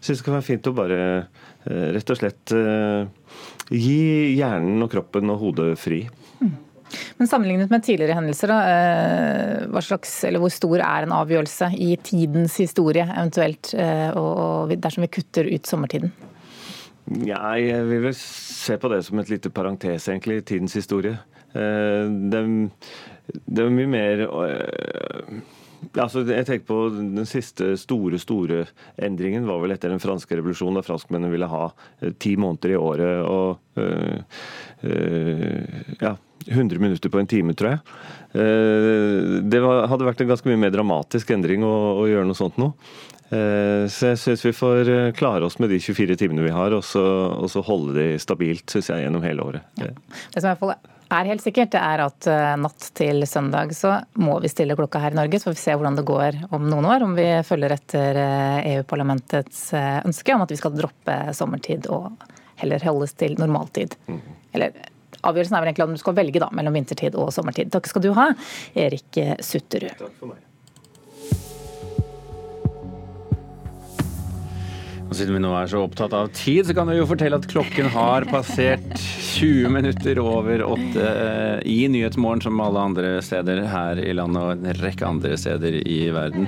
det 0.06 0.20
kan 0.26 0.38
være 0.38 0.46
fint 0.46 0.70
å 0.70 0.76
bare 0.78 1.00
eh, 1.10 1.88
rett 1.96 2.14
og 2.14 2.20
slett 2.20 2.54
eh, 2.54 3.08
gi 3.74 4.36
hjernen 4.38 4.86
og 4.86 4.92
kroppen 4.94 5.34
og 5.34 5.42
hodet 5.44 5.72
fri. 5.80 6.04
Men 7.20 7.30
sammenlignet 7.30 7.72
med 7.72 7.84
tidligere 7.86 8.18
hendelser, 8.18 8.52
da, 8.52 8.60
eh, 8.74 9.82
slags, 9.86 10.14
hvor 10.40 10.54
stor 10.54 10.80
er 10.80 11.06
en 11.06 11.16
avgjørelse 11.16 11.72
i 11.78 11.96
tidens 12.04 12.58
historie 12.62 13.06
eventuelt, 13.06 13.74
eh, 13.74 14.10
og 14.18 14.74
dersom 14.76 15.06
vi 15.06 15.14
kutter 15.20 15.50
ut 15.50 15.70
sommertiden? 15.70 16.14
Ja, 17.26 17.56
jeg 17.58 17.86
vil 17.90 18.04
vel 18.10 18.18
se 18.18 18.78
på 18.78 18.90
det 18.92 19.04
som 19.06 19.20
et 19.22 19.32
lite 19.32 19.50
parentes, 19.50 20.08
egentlig, 20.10 20.42
i 20.42 20.48
tidens 20.54 20.76
historie. 20.78 21.18
Eh, 21.54 22.06
det, 22.32 22.44
det 23.46 23.64
er 23.66 23.74
mye 23.74 23.90
mer 23.90 24.28
Altså, 25.96 26.26
jeg 26.28 26.46
tenker 26.48 26.66
på 26.68 26.80
Den 26.92 27.28
siste 27.30 27.74
store 27.80 28.20
store 28.20 28.64
endringen 29.00 29.48
var 29.48 29.62
vel 29.64 29.76
etter 29.76 29.94
den 29.94 30.02
franske 30.04 30.36
revolusjonen, 30.38 30.80
da 30.80 30.86
franskmennene 30.86 31.32
ville 31.32 31.50
ha 31.50 31.70
ti 32.20 32.36
måneder 32.40 32.76
i 32.76 32.80
året. 32.80 33.22
og 33.24 33.80
øh, 33.80 34.20
øh, 34.84 35.96
ja, 36.02 36.16
100 36.48 36.80
minutter 36.80 37.10
på 37.10 37.20
en 37.20 37.28
time, 37.28 37.54
tror 37.54 37.76
jeg. 37.76 37.80
Eh, 38.40 39.40
det 39.50 39.62
hadde 39.62 40.08
vært 40.08 40.24
en 40.24 40.32
ganske 40.32 40.50
mye 40.50 40.62
mer 40.62 40.74
dramatisk 40.74 41.32
endring 41.36 41.66
å, 41.66 41.74
å 42.02 42.06
gjøre 42.10 42.28
noe 42.30 42.38
sånt 42.38 42.60
nå. 42.62 42.72
Eh, 43.30 43.86
så 43.92 44.14
jeg 44.14 44.22
syns 44.24 44.46
vi 44.48 44.56
får 44.58 44.90
eh, 44.90 45.10
klare 45.18 45.46
oss 45.46 45.60
med 45.62 45.70
de 45.74 45.82
24 45.82 46.18
timene 46.22 46.48
vi 46.48 46.54
har, 46.54 46.74
og 46.76 46.86
så, 46.86 47.04
og 47.38 47.50
så 47.52 47.64
holde 47.66 47.98
de 48.00 48.08
stabilt 48.22 48.72
synes 48.72 48.90
jeg, 48.94 49.06
gjennom 49.06 49.26
hele 49.26 49.46
året. 49.46 49.68
Ja. 49.82 49.92
Det 50.34 50.42
som 50.46 50.74
er 51.18 51.30
helt 51.32 51.42
sikkert, 51.44 51.72
det 51.74 51.82
er 51.82 52.04
at 52.04 52.28
natt 52.62 52.90
til 52.98 53.24
søndag 53.28 53.72
så 53.78 53.96
må 54.22 54.36
vi 54.44 54.52
stille 54.52 54.76
klokka 54.78 55.02
her 55.02 55.16
i 55.16 55.18
Norge. 55.18 55.40
Så 55.40 55.50
får 55.50 55.56
vi 55.58 55.62
se 55.64 55.76
hvordan 55.78 55.98
det 55.98 56.06
går 56.08 56.38
om 56.56 56.68
noen 56.70 56.86
år, 56.86 57.06
om 57.08 57.16
vi 57.18 57.28
følger 57.48 57.74
etter 57.74 58.20
EU-parlamentets 58.76 59.64
ønske 60.06 60.36
om 60.36 60.46
at 60.46 60.54
vi 60.54 60.60
skal 60.60 60.76
droppe 60.78 61.18
sommertid 61.38 61.90
og 61.94 62.12
heller 62.62 62.84
holdes 62.86 63.16
til 63.18 63.34
normaltid. 63.40 63.96
Mm. 64.12 64.22
Eller 64.58 64.76
avgjørelsen 65.24 65.56
er 65.58 65.64
vel 65.64 65.72
egentlig 65.72 65.88
om 65.88 65.96
du 65.96 66.04
skal 66.04 66.18
velge 66.20 66.44
da, 66.44 66.52
mellom 66.56 66.78
vintertid 66.78 67.18
og 67.20 67.34
sommertid. 67.36 67.72
Takk 67.74 67.90
skal 67.90 68.06
du 68.06 68.12
ha, 68.18 68.30
Erik 68.78 69.24
Sutterud. 69.46 69.96
Takk 69.98 70.14
for 70.20 70.34
meg. 70.34 70.46
Og 75.10 75.16
siden 75.18 75.34
vi 75.34 75.42
nå 75.42 75.50
er 75.58 75.70
så 75.72 75.80
opptatt 75.82 76.14
av 76.14 76.28
tid, 76.38 76.68
så 76.68 76.76
kan 76.78 76.86
vi 76.90 77.00
jo 77.00 77.08
fortelle 77.10 77.40
at 77.40 77.48
klokken 77.50 77.88
har 77.96 78.28
passert 78.30 78.92
20 79.40 79.72
minutter 79.74 80.22
over 80.22 80.62
åtte 80.68 81.06
eh, 81.10 81.64
i 81.66 81.80
Nyhetsmorgen, 81.90 82.44
som 82.46 82.62
alle 82.62 82.84
andre 82.92 83.16
steder 83.26 83.64
her 83.72 84.02
i 84.04 84.14
landet 84.14 84.44
og 84.44 84.54
en 84.54 84.78
rekke 84.78 85.08
andre 85.10 85.34
steder 85.42 85.80
i 85.82 86.00
verden. 86.14 86.46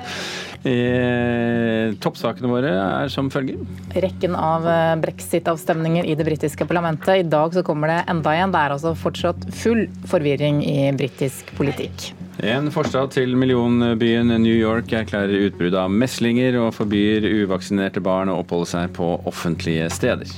Eh, 0.61 1.97
toppsakene 2.05 2.53
våre 2.53 2.75
er 2.77 3.09
som 3.09 3.33
følger. 3.33 3.57
Rekken 3.97 4.37
av 4.37 4.69
eh, 4.69 4.93
brexit-avstemninger 5.07 6.05
i 6.05 6.13
det 6.19 6.27
britiske 6.29 6.69
parlamentet. 6.69 7.23
I 7.23 7.29
dag 7.33 7.57
så 7.57 7.65
kommer 7.65 7.89
det 7.89 8.03
enda 8.13 8.37
en. 8.37 8.53
Det 8.53 8.61
er 8.61 8.77
altså 8.77 8.93
fortsatt 8.93 9.49
full 9.57 9.87
forvirring 10.11 10.61
i 10.69 10.91
britisk 10.93 11.49
politikk. 11.57 12.11
En 12.41 12.71
forstad 12.73 13.11
til 13.13 13.35
millionbyen 13.37 14.31
New 14.41 14.55
York 14.55 14.89
erklærer 14.97 15.43
utbrudd 15.45 15.75
av 15.77 15.91
meslinger 15.93 16.55
og 16.57 16.71
forbyr 16.73 17.27
uvaksinerte 17.29 18.01
barn 18.01 18.31
å 18.33 18.39
oppholde 18.41 18.69
seg 18.71 18.95
på 18.95 19.11
offentlige 19.29 19.91
steder. 19.93 20.31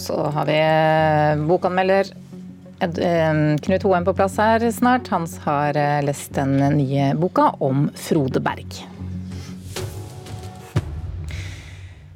Så 0.00 0.16
har 0.32 0.48
vi 0.48 0.56
eh, 0.56 1.42
bokanmelder 1.44 2.08
eh, 2.80 3.42
Knut 3.66 3.84
Hoem 3.84 4.08
på 4.08 4.16
plass 4.16 4.38
her 4.40 4.64
snart. 4.72 5.12
Hans 5.12 5.36
har 5.44 5.76
eh, 5.76 6.00
lest 6.08 6.32
den 6.40 6.56
nye 6.78 7.12
boka 7.20 7.50
om 7.60 7.90
Frode 8.00 8.40
Berg. 8.40 8.80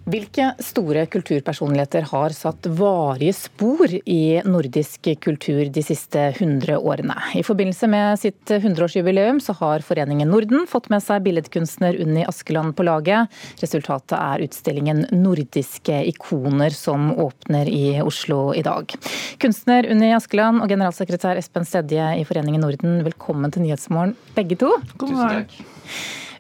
Hvilke 0.04 0.50
store 0.61 1.06
kulturpersonligheter 1.08 2.04
har 2.11 2.34
satt 2.37 2.66
varige 2.76 3.32
spor 3.38 3.88
i 3.88 4.42
nordisk 4.44 5.08
kultur 5.25 5.62
de 5.73 5.82
siste 5.82 6.26
100 6.34 6.76
årene? 6.76 7.14
I 7.32 7.40
forbindelse 7.46 7.88
med 7.88 8.20
sitt 8.20 8.52
100-årsjubileum 8.52 9.40
så 9.40 9.54
har 9.62 9.84
Foreningen 9.87 10.28
Norden 10.28 10.66
fått 10.68 10.90
med 10.92 11.00
seg 11.00 11.25
billedkunstner 11.25 11.96
Unni 12.04 12.26
Askeland 12.28 12.76
på 12.76 12.84
laget. 12.84 13.32
Resultatet 13.64 14.18
er 14.18 14.44
utstillingen 14.44 15.06
'Nordiske 15.08 16.02
ikoner' 16.12 16.76
som 16.76 17.08
åpner 17.16 17.70
i 17.73 18.02
Oslo 18.04 18.52
i 18.52 18.61
dag. 18.62 18.92
Kunstner 19.40 19.88
Unni 19.88 20.12
Askeland 20.12 20.61
og 20.61 20.68
generalsekretær 20.68 21.40
Espen 21.40 21.64
Stedje 21.64 22.11
i 22.20 22.28
Foreningen 22.28 22.61
Norden, 22.61 23.00
velkommen 23.08 23.50
til 23.50 23.64
Nyhetsmorgen 23.64 24.12
begge 24.37 24.61
to. 24.61 24.68
God 24.99 25.16
morgen. 25.16 25.49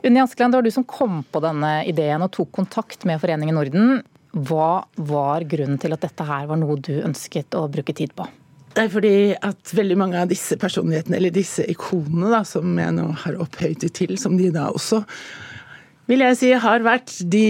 Unni 0.04 0.20
Askeland, 0.20 0.52
det 0.52 0.58
var 0.58 0.66
du 0.66 0.74
som 0.74 0.84
kom 0.84 1.22
på 1.32 1.40
denne 1.40 1.78
ideen 1.88 2.22
og 2.24 2.32
tok 2.34 2.50
kontakt 2.52 3.06
med 3.08 3.22
Foreningen 3.22 3.56
Norden. 3.56 4.02
Hva 4.34 4.84
var 5.00 5.46
grunnen 5.48 5.78
til 5.80 5.94
at 5.96 6.04
dette 6.04 6.26
her 6.28 6.48
var 6.50 6.60
noe 6.60 6.76
du 6.76 6.98
ønsket 7.00 7.56
å 7.56 7.64
bruke 7.72 7.94
tid 7.96 8.12
på? 8.16 8.26
Det 8.74 8.84
er 8.84 8.90
fordi 8.90 9.16
at 9.38 9.72
veldig 9.78 9.96
mange 9.96 10.18
av 10.18 10.28
disse 10.28 10.58
personlighetene, 10.60 11.16
eller 11.20 11.32
disse 11.32 11.64
ikonene 11.70 12.32
da, 12.32 12.42
som 12.44 12.74
jeg 12.80 12.96
nå 12.96 13.06
har 13.22 13.38
opphøyet 13.40 13.86
til, 13.94 14.16
som 14.20 14.36
de 14.36 14.50
da 14.52 14.66
også 14.74 15.04
vil 16.10 16.20
jeg 16.20 16.36
si 16.36 16.50
har 16.60 16.84
vært 16.84 17.14
De 17.32 17.46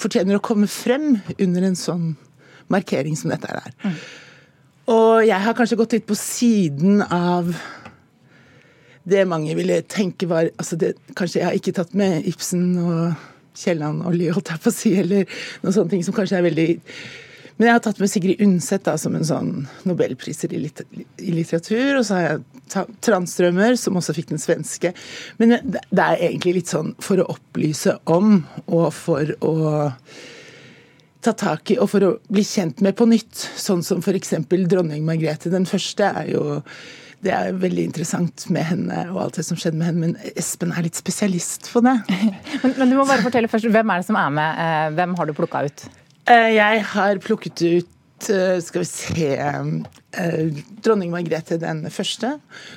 fortjener 0.00 0.36
å 0.36 0.42
komme 0.44 0.68
frem 0.68 1.14
under 1.38 1.64
en 1.64 1.78
sånn 1.78 2.08
markering 2.72 3.14
som 3.16 3.30
dette 3.30 3.48
er. 3.48 3.70
Mm. 3.84 3.96
Og 4.90 5.22
jeg 5.24 5.40
har 5.46 5.56
kanskje 5.56 5.78
gått 5.78 5.94
litt 5.94 6.08
på 6.08 6.16
siden 6.18 7.04
av 7.06 7.52
det 9.04 9.26
mange 9.28 9.54
ville 9.58 9.82
tenke 9.90 10.28
var 10.30 10.48
altså 10.56 10.78
det, 10.80 10.94
Kanskje 11.16 11.42
jeg 11.42 11.48
har 11.48 11.58
ikke 11.58 11.74
tatt 11.76 11.92
med 11.98 12.24
Ibsen 12.28 12.64
og 12.80 13.30
Kielland 13.54 14.02
og 14.02 14.16
Lyholt, 14.16 14.50
jeg 14.50 14.62
på 14.64 14.72
å 14.72 14.74
si, 14.74 14.96
eller 14.98 15.28
noen 15.62 15.76
sånne 15.76 15.94
ting 15.94 16.02
som 16.06 16.16
kanskje 16.16 16.40
er 16.40 16.46
veldig 16.48 16.68
Men 17.54 17.68
jeg 17.68 17.76
har 17.76 17.82
tatt 17.84 18.00
med 18.02 18.10
Sigrid 18.10 18.40
Undset 18.42 18.88
som 18.98 19.14
en 19.14 19.26
sånn 19.28 19.50
nobelpriser 19.86 20.50
i, 20.56 20.62
litteratur. 21.30 22.00
Og 22.00 22.06
så 22.08 22.16
har 22.16 22.24
jeg 22.24 22.88
Tranströmer, 23.04 23.76
som 23.78 23.94
også 24.00 24.14
fikk 24.16 24.32
den 24.32 24.42
svenske. 24.42 24.90
Men 25.38 25.54
det 25.70 26.02
er 26.02 26.16
egentlig 26.16 26.56
litt 26.56 26.72
sånn 26.72 26.96
for 27.04 27.22
å 27.22 27.28
opplyse 27.36 27.94
om, 28.10 28.40
og 28.66 28.88
for 28.96 29.30
å 29.44 29.54
ta 31.24 31.36
tak 31.38 31.70
i, 31.70 31.78
og 31.78 31.92
for 31.92 32.08
å 32.08 32.12
bli 32.26 32.42
kjent 32.42 32.82
med 32.82 32.96
på 32.98 33.06
nytt. 33.06 33.46
Sånn 33.54 33.84
som 33.86 34.02
f.eks. 34.02 34.34
dronning 34.50 35.06
Margrethe 35.06 35.52
den 35.52 35.68
første 35.68 36.10
er 36.10 36.34
jo 36.34 36.58
det 37.24 37.32
er 37.32 37.56
veldig 37.56 37.88
interessant 37.88 38.46
med 38.52 38.66
henne 38.68 39.00
og 39.12 39.22
alt 39.24 39.40
det 39.40 39.46
som 39.46 39.58
skjedde 39.58 39.80
med 39.80 39.88
henne, 39.88 40.10
men 40.10 40.36
Espen 40.36 40.74
er 40.74 40.86
litt 40.86 40.98
spesialist 40.98 41.70
på 41.72 41.82
det. 41.84 41.96
men, 42.62 42.76
men, 42.76 42.90
du 42.90 42.98
må 42.98 43.08
bare 43.08 43.24
fortelle 43.24 43.50
først, 43.50 43.70
Hvem 43.72 43.92
er 43.92 44.02
det 44.02 44.08
som 44.10 44.20
er 44.20 44.30
med? 44.36 44.62
Eh, 44.64 44.86
hvem 44.98 45.18
har 45.18 45.28
du 45.28 45.36
plukka 45.36 45.64
ut? 45.66 45.88
Eh, 46.30 46.50
jeg 46.56 46.86
har 46.92 47.20
plukket 47.24 47.64
ut 47.64 48.30
eh, 48.32 48.58
skal 48.64 48.84
vi 48.84 48.88
se 48.88 49.30
Dronning 50.84 51.10
Margrethe 51.10 51.58
den 51.58 51.82
første. 51.90 52.36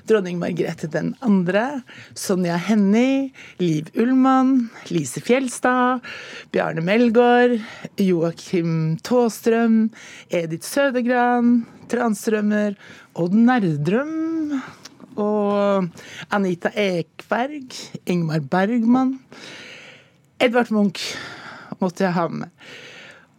Dronning 0.10 0.40
Margrethe 0.42 0.90
den 0.90 1.14
andre. 1.22 1.84
Sonja 2.18 2.58
Hennie. 2.58 3.30
Liv 3.62 3.92
Ullmann. 4.00 4.72
Lise 4.90 5.22
Fjelstad. 5.22 6.02
Bjarne 6.56 6.82
Melgaard. 6.82 7.60
Joakim 8.02 8.98
Tåstrøm. 9.06 9.90
Edith 10.34 10.66
Sødegran. 10.66 11.60
Transtrømmer. 11.92 12.76
Odd 13.18 13.36
Nerdrum 13.38 14.62
og 15.18 15.88
Anita 16.34 16.70
Ekberg, 16.78 17.74
Ingmar 18.06 18.44
Bergman. 18.46 19.16
Edvard 20.40 20.70
Munch 20.76 21.16
måtte 21.82 22.06
jeg 22.06 22.14
ha 22.18 22.28
med. 22.30 22.52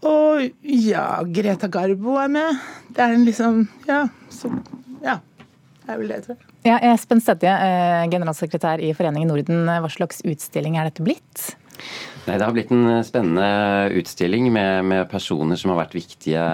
Og 0.09 0.45
ja, 0.63 1.07
Greta 1.35 1.71
Garbo 1.71 2.19
er 2.23 2.31
med. 2.31 2.61
Det 2.95 3.03
er 3.03 3.15
en 3.15 3.25
liksom 3.27 3.65
Ja. 3.87 4.07
Så, 4.31 4.51
ja. 5.03 5.19
Det 5.85 5.95
er 5.95 5.99
vel 6.03 6.11
det, 6.13 6.19
tror 6.27 6.37
jeg. 6.37 6.45
Ja, 6.67 6.77
Espen 6.93 7.21
Stedje, 7.23 7.49
eh, 7.49 8.05
generalsekretær 8.13 8.83
i 8.83 8.91
Foreningen 8.93 9.31
Norden. 9.31 9.65
Hva 9.65 9.89
slags 9.89 10.21
utstilling 10.27 10.77
er 10.77 10.91
dette 10.91 11.03
blitt? 11.07 11.55
Nei, 12.29 12.37
Det 12.37 12.45
har 12.45 12.53
blitt 12.53 12.73
en 12.75 12.85
eh, 12.91 13.05
spennende 13.07 13.93
utstilling 13.97 14.51
med, 14.53 14.85
med 14.85 15.09
personer 15.09 15.57
som 15.57 15.73
har 15.73 15.81
vært 15.81 15.97
viktige 15.97 16.45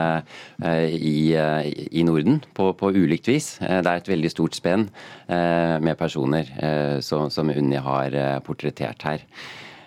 eh, 0.63 0.95
i, 0.95 1.35
eh, 1.35 1.67
i, 1.91 2.05
Norden 2.07 2.39
på, 2.55 2.71
på, 2.79 2.93
ulikt 2.95 3.31
vis. 3.33 3.57
Det 3.59 3.83
er 3.83 3.99
et 3.99 4.11
veldig 4.13 4.31
stort 4.31 4.55
spenn 4.55 4.89
med 5.27 5.97
personer 5.99 6.49
som, 7.03 7.31
som 7.33 7.51
Unni 7.51 7.79
har 7.81 8.15
portrettert 8.45 9.07
her. 9.09 9.25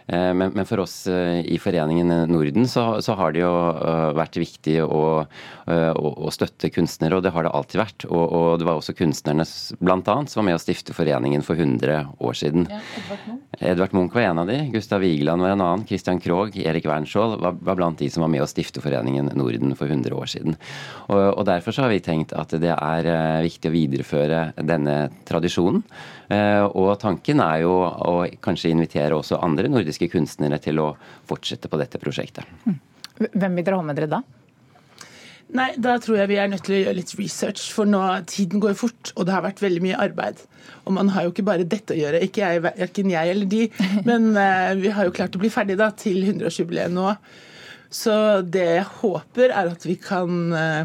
Eh, 0.07 0.33
men, 0.33 0.51
men, 0.55 0.65
for 0.65 0.79
oss 0.79 1.07
eh, 1.11 1.41
i 1.51 1.57
Foreningen 1.59 2.07
Norden 2.31 2.67
så, 2.67 3.01
så 3.03 3.15
har 3.19 3.33
det 3.35 3.41
jo 3.41 3.51
eh, 3.51 4.13
vært 4.15 4.37
viktig 4.39 4.77
å, 4.85 5.01
å, 5.27 6.07
å, 6.07 6.31
støtte 6.31 6.71
kunstnere, 6.71 7.17
og 7.17 7.25
det 7.25 7.33
har 7.35 7.43
det 7.43 7.51
alltid 7.51 7.81
vært. 7.81 8.05
Og, 8.07 8.23
og 8.23 8.47
det 8.61 8.67
var 8.69 8.79
også 8.79 8.95
kunstnerne 8.95 9.43
bl.a. 9.83 9.99
som 9.99 10.39
var 10.39 10.47
med 10.47 10.55
å 10.55 10.61
stifte 10.63 10.95
foreningen 10.95 11.43
for 11.43 11.59
100 11.59 12.13
år 12.23 12.39
siden. 12.39 12.69
Ja, 12.71 12.79
Edvard, 13.01 13.27
Munch. 13.27 13.57
Edvard 13.71 13.97
Munch 13.97 14.15
var 14.15 14.29
en 14.29 14.41
av 14.43 14.51
de, 14.51 14.61
Gustav 14.71 15.03
Vigeland 15.03 15.43
var 15.43 15.55
en 15.55 15.65
annen, 15.65 15.85
Christian 15.89 16.23
Krogh, 16.23 16.55
Erik 16.55 16.87
Wernskjold 16.87 17.41
var, 17.43 17.59
var, 17.59 17.79
blant 17.79 17.99
de 17.99 18.07
som 18.13 18.23
var 18.23 18.31
med 18.31 18.45
å 18.45 18.49
stifte 18.49 18.83
Foreningen 18.83 19.33
Norden 19.35 19.75
for 19.75 19.91
100 19.91 20.15
år 20.15 20.31
siden. 20.31 20.55
Og, 21.09 21.23
og 21.33 21.43
derfor 21.49 21.75
så 21.75 21.83
har 21.83 21.91
vi 21.91 21.99
tenkt 22.05 22.31
at 22.37 22.55
det 22.55 22.71
er 22.71 23.11
viktig 23.43 23.67
å 23.67 23.75
videreføre 23.75 24.41
denne 24.63 24.95
tradisjonen. 25.27 25.83
Og 26.27 26.89
tanken 26.99 27.39
er 27.39 27.61
jo 27.63 27.75
å 27.87 28.15
kanskje 28.43 28.73
invitere 28.73 29.15
også 29.15 29.39
andre 29.43 29.69
nordiske 29.71 29.96
nordiske 29.97 30.13
kunstnere 30.13 30.59
til 30.61 30.79
å 30.79 30.95
fortsette 31.27 31.69
på 31.69 31.77
dette 31.77 31.99
prosjektet. 31.99 32.45
Hvem 33.17 33.55
vil 33.55 33.65
dere 33.65 33.77
ha 33.77 33.83
med 33.83 33.97
dere 33.97 34.07
da? 34.07 34.21
Nei, 35.49 35.77
Da 35.79 35.97
tror 35.97 36.17
jeg 36.19 36.27
vi 36.27 36.37
er 36.37 36.49
nødt 36.49 36.65
til 36.65 36.75
å 36.75 36.81
gjøre 36.83 36.97
litt 36.97 37.15
research. 37.17 37.71
For 37.71 37.85
nå, 37.85 38.01
tiden 38.27 38.59
går 38.59 38.75
fort, 38.75 39.13
og 39.15 39.25
det 39.25 39.33
har 39.33 39.43
vært 39.43 39.61
veldig 39.61 39.81
mye 39.81 39.97
arbeid. 39.97 40.43
Og 40.85 40.93
man 40.93 41.09
har 41.09 41.23
jo 41.23 41.31
ikke 41.31 41.47
bare 41.47 41.63
dette 41.63 41.93
å 41.93 41.97
gjøre, 41.97 42.21
ikke 42.21 42.43
jeg, 42.43 42.63
verken 42.63 43.09
jeg 43.09 43.29
eller 43.31 43.47
de. 43.47 43.69
Men 44.09 44.35
uh, 44.35 44.75
vi 44.75 44.91
har 44.91 45.07
jo 45.07 45.15
klart 45.15 45.35
å 45.35 45.39
bli 45.39 45.49
ferdig 45.49 45.77
da, 45.79 45.89
til 45.95 46.19
100-årsjubileet 46.19 46.91
nå. 46.91 47.15
Så 47.89 48.43
det 48.43 48.67
jeg 48.67 48.87
håper, 48.99 49.53
er 49.55 49.71
at 49.71 49.87
vi 49.87 49.95
kan 49.95 50.51
uh, 50.51 50.83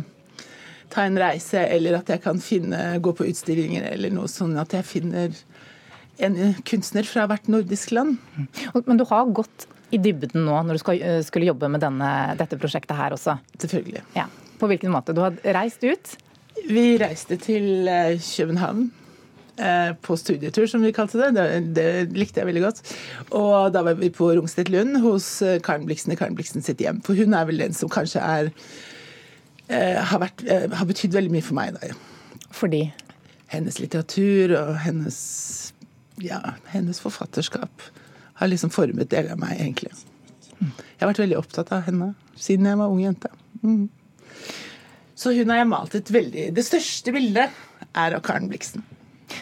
ta 0.93 1.09
en 1.09 1.19
reise, 1.19 1.59
eller 1.59 1.99
at 1.99 2.15
jeg 2.15 2.23
kan 2.23 2.39
finne, 2.39 3.01
gå 3.03 3.17
på 3.19 3.27
utstillinger 3.27 3.89
eller 3.91 4.15
noe 4.15 4.31
sånn 4.31 4.55
at 4.63 4.77
jeg 4.77 4.87
finner 4.87 5.35
en 6.27 6.57
kunstner 6.69 7.07
fra 7.09 7.27
hvert 7.31 7.49
nordisk 7.51 7.93
land. 7.97 8.19
Men 8.87 9.01
du 9.01 9.05
har 9.09 9.31
gått 9.35 9.67
i 9.93 10.01
dybden 10.01 10.47
nå 10.47 10.57
når 10.65 10.79
du 10.79 10.83
skal, 10.83 11.03
eh, 11.03 11.21
skulle 11.27 11.49
jobbe 11.51 11.69
med 11.73 11.83
denne, 11.85 12.09
dette 12.39 12.59
prosjektet 12.61 12.97
her 12.97 13.15
også? 13.17 13.37
Selvfølgelig. 13.59 14.05
Ja. 14.17 14.27
På 14.61 14.69
hvilken 14.71 14.93
måte? 14.95 15.15
Du 15.15 15.21
har 15.21 15.37
reist 15.45 15.85
ut? 15.85 16.17
Vi 16.69 16.97
reiste 17.01 17.37
til 17.41 17.89
eh, 17.89 18.17
København. 18.17 18.91
Eh, 19.63 19.93
på 20.01 20.17
studietur, 20.17 20.65
som 20.67 20.81
vi 20.81 20.95
kalte 20.97 21.21
det. 21.21 21.35
det. 21.37 21.75
det. 21.77 22.17
likte 22.17 22.41
jeg 22.41 22.49
veldig 22.49 22.63
godt. 22.65 22.81
Og 23.37 23.73
da 23.75 23.83
var 23.85 23.99
vi 24.01 24.09
på 24.09 24.31
Rungstedt 24.33 24.73
Lund 24.73 24.97
hos 25.05 25.43
Karen 25.63 25.85
Bliksen 25.85 26.15
i 26.15 26.17
Karen 26.17 26.39
Bliksen 26.39 26.65
sitt 26.65 26.81
hjem. 26.81 27.03
For 27.05 27.15
hun 27.15 27.37
er 27.37 27.45
vel 27.45 27.61
den 27.61 27.77
som 27.77 27.93
kanskje 27.93 28.25
er 28.25 28.49
har, 29.73 30.19
vært, 30.21 30.43
har 30.49 30.89
betydd 30.89 31.15
veldig 31.15 31.33
mye 31.33 31.45
for 31.45 31.57
meg. 31.57 31.77
Da. 31.77 31.93
Fordi? 32.53 32.83
Hennes 33.53 33.79
litteratur 33.79 34.57
og 34.57 34.75
hennes 34.83 35.21
ja, 36.21 36.41
hennes 36.73 37.01
forfatterskap 37.01 37.83
har 38.35 38.51
liksom 38.51 38.71
formet 38.71 39.11
deler 39.11 39.35
av 39.35 39.41
meg, 39.41 39.61
egentlig. 39.61 39.93
Jeg 40.63 41.03
har 41.03 41.11
vært 41.11 41.25
veldig 41.25 41.41
opptatt 41.41 41.73
av 41.75 41.85
henne 41.89 42.13
siden 42.39 42.69
jeg 42.69 42.79
var 42.81 42.93
ung 42.93 43.03
jente. 43.03 43.31
Mm. 43.63 43.89
Så 45.15 45.35
hun 45.37 45.53
har 45.53 45.63
jeg 45.63 45.71
malt 45.71 45.95
et 45.95 46.11
veldig 46.11 46.49
Det 46.57 46.65
største 46.67 47.13
bildet 47.15 47.53
er 47.93 48.17
av 48.17 48.23
Karen 48.27 48.49
Bliksen. 48.51 48.83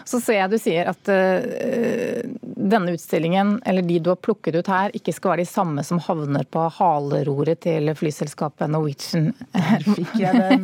Så 0.06 0.20
ser 0.22 0.37
jeg 0.38 0.50
du 0.52 0.59
sier 0.61 0.87
at 0.90 1.09
uh, 1.11 2.20
denne 2.44 2.92
utstillingen, 2.94 3.56
eller 3.66 3.83
de 3.87 3.98
du 3.98 4.11
har 4.12 4.20
plukket 4.22 4.61
ut 4.61 4.70
her, 4.70 4.90
ikke 4.94 5.14
skal 5.16 5.30
være 5.35 5.44
de 5.44 5.50
samme 5.50 5.83
som 5.87 6.02
havner 6.04 6.44
på 6.46 6.61
haleroret 6.76 7.59
til 7.66 7.94
flyselskapet 7.98 8.70
Norwegian. 8.70 9.33
Her 9.56 9.83
fikk 9.87 10.14
jeg 10.20 10.33
den. 10.38 10.62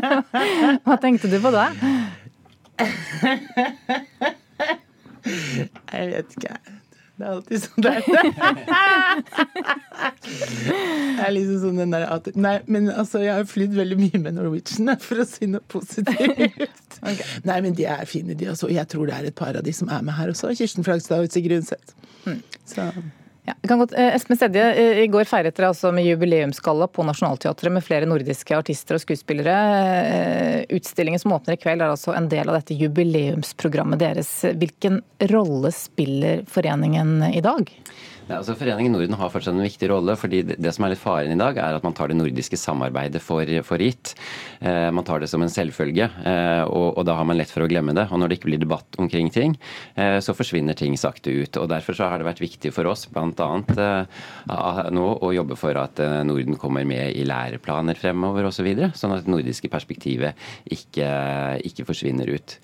Hva 0.86 0.96
tenkte 1.02 1.30
du 1.30 1.38
på 1.44 1.50
da? 1.54 1.66
Jeg 5.24 6.10
vet 6.10 6.38
ikke. 6.38 6.56
Det 7.14 7.22
er 7.22 7.30
alltid 7.30 7.60
sånn 7.62 7.84
der. 7.84 8.00
Det 10.24 11.22
er 11.22 11.30
liksom 11.30 11.60
sånn 11.62 11.78
den 11.78 11.92
der 11.94 12.06
at 12.10 12.26
Nei, 12.34 12.56
men 12.66 12.88
altså, 12.90 13.20
jeg 13.22 13.36
har 13.36 13.46
flydd 13.46 13.76
veldig 13.76 13.98
mye 14.00 14.20
med 14.24 14.34
Norwegian, 14.38 14.90
for 15.06 15.22
å 15.22 15.28
si 15.28 15.50
noe 15.50 15.64
positivt. 15.70 16.70
Okay. 17.04 17.26
Nei, 17.44 17.58
men 17.60 17.74
de 17.76 17.84
er 17.90 18.06
fine, 18.08 18.32
de 18.38 18.46
også. 18.48 18.70
Jeg 18.72 18.88
tror 18.88 19.10
det 19.10 19.16
er 19.16 19.26
et 19.28 19.34
par 19.36 19.58
av 19.58 19.64
de 19.66 19.72
som 19.76 19.90
er 19.92 20.00
med 20.06 20.14
her 20.16 20.30
også. 20.32 20.54
Kirsten 20.56 20.86
Flagstad 20.86 21.20
og 21.20 21.34
Sigrid 21.34 21.58
Undset. 21.58 21.92
Mm. 22.24 22.38
Så 22.70 22.86
ja, 23.44 23.76
godt. 23.76 23.92
Eh, 23.92 24.14
Espen 24.16 24.36
Stedje, 24.36 24.64
eh, 24.72 24.98
i 25.02 25.08
går 25.12 25.26
feiret 25.28 25.56
dere 25.56 25.68
altså 25.68 25.90
med 25.92 26.06
jubileumsgalla 26.06 26.86
på 26.88 27.04
Nationaltheatret 27.04 27.74
med 27.74 27.84
flere 27.84 28.08
nordiske 28.08 28.56
artister 28.56 28.96
og 28.96 29.02
skuespillere. 29.02 29.56
Eh, 30.00 30.60
utstillingen 30.78 31.20
som 31.20 31.34
åpner 31.36 31.58
i 31.58 31.60
kveld 31.60 31.84
er 31.84 31.92
altså 31.92 32.14
en 32.16 32.30
del 32.32 32.48
av 32.48 32.56
dette 32.56 32.76
jubileumsprogrammet 32.80 34.00
deres. 34.00 34.32
Hvilken 34.56 35.02
rolle 35.28 35.74
spiller 35.76 36.40
foreningen 36.48 37.18
i 37.34 37.44
dag? 37.44 37.68
Ja, 38.24 38.38
altså 38.38 38.54
Foreningen 38.56 38.94
Norden 38.94 39.16
har 39.20 39.28
fortsatt 39.28 39.52
en 39.52 39.66
viktig 39.66 39.90
rolle. 39.90 40.14
fordi 40.16 40.40
Det 40.42 40.72
som 40.72 40.86
er 40.86 40.94
litt 40.94 41.02
faren 41.02 41.32
i 41.34 41.36
dag, 41.36 41.58
er 41.60 41.76
at 41.76 41.84
man 41.84 41.92
tar 41.92 42.08
det 42.08 42.16
nordiske 42.16 42.56
samarbeidet 42.56 43.20
for, 43.20 43.44
for 43.62 43.76
gitt. 43.84 44.14
Eh, 44.64 44.88
man 44.90 45.04
tar 45.04 45.20
det 45.20 45.28
som 45.28 45.42
en 45.44 45.52
selvfølge, 45.52 46.08
eh, 46.24 46.62
og, 46.64 46.96
og, 46.96 47.04
da 47.04 47.18
har 47.18 47.28
man 47.28 47.36
lett 47.36 47.52
for 47.52 47.66
å 47.66 47.68
glemme 47.68 47.92
det. 47.92 48.06
Og 48.08 48.18
når 48.18 48.32
det 48.32 48.38
ikke 48.38 48.48
blir 48.48 48.62
debatt 48.62 48.96
omkring 48.96 49.28
ting, 49.28 49.58
eh, 50.00 50.16
så 50.24 50.32
forsvinner 50.32 50.72
ting 50.78 50.96
sakte 50.96 51.34
ut. 51.36 51.60
og 51.60 51.68
Derfor 51.68 51.98
så 51.98 52.08
har 52.08 52.18
det 52.18 52.28
vært 52.30 52.40
viktig 52.40 52.72
for 52.72 52.88
oss 52.88 53.04
bl.a. 53.12 53.50
Eh, 53.84 54.82
nå 54.96 55.06
å 55.20 55.34
jobbe 55.36 55.60
for 55.60 55.76
at 55.76 56.00
eh, 56.00 56.22
Norden 56.24 56.56
kommer 56.56 56.88
med 56.88 57.12
i 57.12 57.28
læreplaner 57.28 58.00
fremover 58.00 58.48
osv. 58.48 58.72
Så 58.88 59.04
sånn 59.04 59.18
at 59.18 59.28
det 59.28 59.36
nordiske 59.36 59.68
perspektivet 59.68 60.40
ikke, 60.72 61.12
ikke 61.60 61.84
forsvinner 61.92 62.32
ut. 62.32 62.58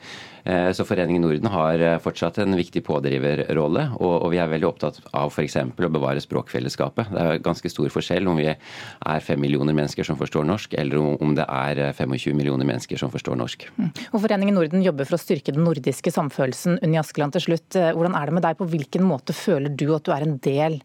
Eh, 0.45 0.71
så 0.73 0.85
Foreningen 0.85 1.23
Norden 1.23 1.51
har 1.53 1.83
eh, 1.85 1.99
fortsatt 2.03 2.39
en 2.41 2.57
viktig 2.57 2.83
pådriverrolle, 2.87 3.87
og 4.01 4.27
vi 4.33 4.41
er 4.41 4.51
veldig 4.51 4.69
opptatt 4.69 5.01
av 5.17 5.33
f.eks. 5.33 5.57
å 5.61 5.93
bevare 5.93 6.23
språkfellesskapet. 6.23 7.13
Det 7.13 7.25
er 7.25 7.43
ganske 7.45 7.73
stor 7.73 7.91
forskjell 7.93 8.31
om 8.31 8.41
vi 8.41 8.49
er 8.51 9.25
fem 9.25 9.41
millioner 9.41 9.77
mennesker 9.77 10.07
som 10.07 10.19
forstår 10.21 10.47
norsk, 10.49 10.77
eller 10.81 11.01
om 11.21 11.35
det 11.37 11.47
er 11.47 11.83
25 11.99 12.17
eh, 12.17 12.37
millioner 12.39 12.69
mennesker 12.69 13.01
som 13.01 13.13
forstår 13.13 13.39
norsk. 13.41 13.69
Mm. 13.77 13.91
Og 14.11 14.25
Foreningen 14.25 14.57
Norden 14.57 14.85
jobber 14.85 15.09
for 15.09 15.19
å 15.19 15.23
styrke 15.23 15.55
den 15.57 15.67
nordiske 15.67 16.13
samfølelsen. 16.15 16.81
Unni 16.85 17.01
Askeland 17.01 17.37
til 17.37 17.51
slutt, 17.51 17.77
hvordan 17.77 18.17
er 18.17 18.29
det 18.29 18.39
med 18.39 18.47
deg? 18.47 18.59
På 18.61 18.69
hvilken 18.71 19.07
måte 19.07 19.37
føler 19.37 19.73
du 19.73 19.91
at 19.97 20.07
du 20.07 20.15
er 20.15 20.27
en 20.27 20.39
del 20.45 20.81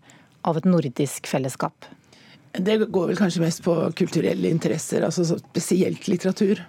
av 0.46 0.60
et 0.60 0.68
nordisk 0.68 1.28
fellesskap? 1.30 1.88
Det 2.56 2.78
går 2.88 3.10
vel 3.10 3.18
kanskje 3.20 3.42
mest 3.44 3.64
på 3.66 3.74
kulturelle 4.00 4.48
interesser, 4.48 5.04
altså 5.04 5.26
spesielt 5.36 6.08
litteratur 6.08 6.62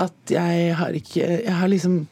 at 0.00 0.30
jeg 0.30 0.74
har 0.74 0.96
ikke 0.96 1.22
Jeg 1.22 1.54
har 1.54 1.70
liksom 1.70 2.06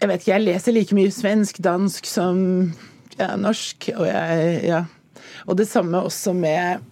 Jeg 0.00 0.08
vet 0.08 0.20
ikke, 0.20 0.32
jeg 0.32 0.44
leser 0.44 0.72
like 0.72 0.96
mye 0.96 1.12
svensk, 1.12 1.60
dansk 1.64 2.06
som 2.06 2.72
ja, 3.18 3.36
norsk. 3.36 3.88
Og, 3.96 4.06
jeg, 4.06 4.60
ja. 4.66 4.84
og 5.46 5.58
det 5.58 5.68
samme 5.68 6.02
også 6.02 6.34
med 6.36 6.82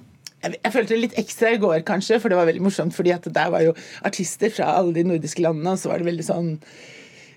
jeg, 0.42 0.54
jeg 0.64 0.72
følte 0.74 0.94
det 0.94 1.02
litt 1.02 1.18
ekstra 1.20 1.52
i 1.54 1.58
går, 1.62 1.82
kanskje, 1.86 2.18
for 2.18 2.32
det 2.32 2.38
var 2.38 2.48
veldig 2.48 2.64
morsomt. 2.64 2.94
fordi 2.94 3.12
at 3.14 3.28
der 3.34 3.50
var 3.50 3.62
jo 3.62 3.74
artister 4.02 4.50
fra 4.50 4.72
alle 4.78 4.94
de 4.94 5.04
nordiske 5.06 5.42
landene, 5.42 5.70
og 5.70 5.78
så 5.78 5.92
var 5.92 6.02
det 6.02 6.08
veldig 6.08 6.26
sånn 6.26 6.48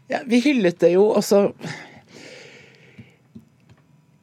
ja, 0.10 0.24
Vi 0.30 0.42
hyllet 0.42 0.80
det 0.82 0.94
jo, 0.96 1.10
og 1.10 1.24
så 1.24 1.52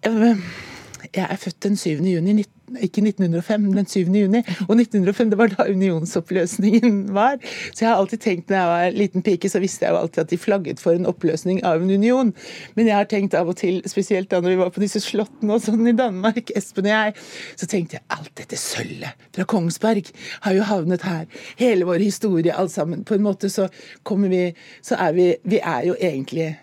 Jeg 0.03 1.27
er 1.29 1.39
født 1.39 1.63
den 1.63 1.77
7. 1.77 2.03
juni 2.03 2.33
19 2.33 2.62
ikke 2.81 3.05
1905, 3.05 3.69
den 3.77 3.87
7. 3.87 4.01
juni. 4.17 4.43
Og 4.69 4.75
1905 4.77 5.33
det 5.33 5.39
var 5.39 5.53
da 5.53 5.67
unionsoppløsningen 5.71 7.15
var. 7.15 7.39
Så 7.73 7.85
jeg 7.85 7.91
har 7.91 8.01
alltid 8.01 8.23
tenkt 8.25 8.51
når 8.51 8.57
jeg 8.59 8.73
var 8.73 8.99
liten 8.99 9.27
pike, 9.27 9.51
så 9.51 9.63
visste 9.63 9.87
jeg 9.87 9.95
jo 9.95 10.03
alltid 10.03 10.25
at 10.25 10.31
de 10.31 10.39
flagget 10.41 10.83
for 10.83 10.97
en 10.97 11.09
oppløsning 11.11 11.63
av 11.69 11.83
en 11.83 11.91
union. 11.91 12.33
Men 12.77 12.91
jeg 12.91 12.97
har 12.97 13.11
tenkt 13.11 13.37
av 13.39 13.51
og 13.53 13.59
til, 13.61 13.83
spesielt 13.91 14.31
da 14.31 14.41
når 14.41 14.55
vi 14.55 14.61
var 14.63 14.73
på 14.75 14.85
disse 14.85 15.03
slottene 15.03 15.57
og 15.57 15.65
sånn 15.65 15.87
i 15.91 15.97
Danmark, 15.97 16.53
Espen 16.57 16.89
og 16.89 16.95
jeg, 16.95 17.17
så 17.57 17.69
tenkte 17.71 17.99
jeg 17.99 18.07
alt 18.17 18.33
dette 18.39 18.59
sølvet 18.61 19.29
fra 19.33 19.47
Kongsberg 19.49 20.13
har 20.47 20.57
jo 20.57 20.67
havnet 20.69 21.05
her. 21.07 21.27
Hele 21.61 21.87
vår 21.89 22.05
historie, 22.05 22.55
alt 22.55 22.73
sammen. 22.73 23.05
På 23.05 23.17
en 23.17 23.25
måte 23.25 23.51
så 23.51 23.69
kommer 24.03 24.29
vi 24.29 24.55
Så 24.83 24.95
er 24.95 25.13
vi 25.13 25.37
Vi 25.45 25.59
er 25.59 25.87
jo 25.87 25.95
egentlig 26.01 26.59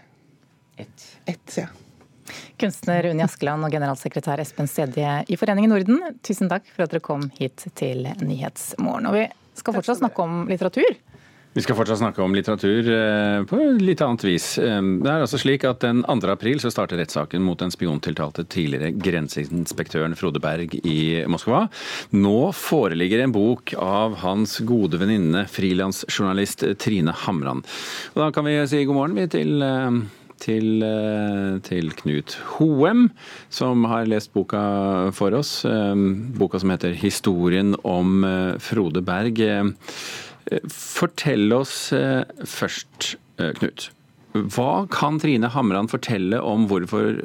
ett. 0.78 1.18
Et, 1.26 1.58
ja. 1.58 1.68
Kunstner 2.60 3.10
Unni 3.12 3.26
Askeland 3.26 3.66
og 3.66 3.74
generalsekretær 3.74 4.42
Espen 4.44 4.70
Stedje 4.70 5.20
i 5.28 5.40
Foreningen 5.40 5.74
Norden, 5.74 6.02
tusen 6.26 6.52
takk 6.52 6.68
for 6.74 6.86
at 6.86 6.96
dere 6.96 7.06
kom 7.06 7.30
hit 7.40 7.68
til 7.80 8.08
Nyhetsmorgen. 8.22 9.10
Og 9.10 9.20
vi 9.20 9.28
skal 9.60 9.76
fortsatt 9.76 10.02
snakke 10.02 10.26
om 10.26 10.44
litteratur. 10.50 11.00
Vi 11.54 11.64
skal 11.66 11.76
fortsatt 11.76 11.98
snakke 11.98 12.22
om 12.22 12.36
litteratur 12.38 12.86
eh, 12.94 13.40
på 13.50 13.58
litt 13.82 14.02
annet 14.06 14.22
vis. 14.28 14.52
Eh, 14.62 14.78
det 15.02 15.10
er 15.10 15.24
altså 15.24 15.40
slik 15.42 15.64
at 15.66 15.82
Den 15.82 16.04
2. 16.06 16.30
april 16.30 16.62
så 16.62 16.70
starter 16.70 17.02
rettssaken 17.02 17.42
mot 17.42 17.58
den 17.58 17.74
spiontiltalte 17.74 18.46
tidligere 18.46 18.92
grenseinspektøren 18.94 20.14
Frode 20.20 20.42
Berg 20.44 20.78
i 20.86 21.26
Moskva. 21.26 21.64
Nå 22.14 22.52
foreligger 22.54 23.26
en 23.26 23.34
bok 23.34 23.74
av 23.82 24.20
hans 24.22 24.60
gode 24.62 25.02
venninne, 25.02 25.48
frilansjournalist 25.50 26.68
Trine 26.80 27.18
Hamran. 27.26 27.66
Og 28.14 28.22
da 28.22 28.30
kan 28.36 28.46
vi 28.46 28.60
si 28.70 28.86
god 28.86 29.00
morgen 29.02 29.34
til 29.34 29.66
eh, 29.66 30.00
til, 30.44 30.84
eh, 30.86 31.60
til, 31.66 31.92
Knut 32.00 32.38
Hoem, 32.56 33.10
som 33.50 33.86
har 33.90 34.10
lest 34.10 34.34
boka 34.34 35.12
for 35.16 35.36
oss. 35.38 35.66
Eh, 35.66 35.96
boka 36.40 36.60
som 36.60 36.70
heter 36.70 36.96
'Historien 36.96 37.76
om 37.84 38.24
eh, 38.24 38.58
Frode 38.58 39.02
Berg'. 39.02 39.76
Fortell 40.68 41.54
oss 41.54 41.94
først, 41.94 43.16
Knut. 43.38 43.92
Hva 44.34 44.88
kan 44.90 45.20
Trine 45.20 45.48
Hamran 45.48 45.88
fortelle 45.88 46.42
om 46.42 46.68
hvorfor 46.68 47.22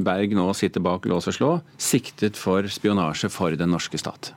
Berg 0.00 0.32
nå 0.32 0.54
sitter 0.54 0.80
bak 0.80 1.04
lås 1.04 1.28
og 1.28 1.34
slå, 1.34 1.62
siktet 1.76 2.36
for 2.36 2.62
spionasje 2.62 3.28
for 3.28 3.50
den 3.50 3.70
norske 3.70 3.98
stat? 3.98 4.32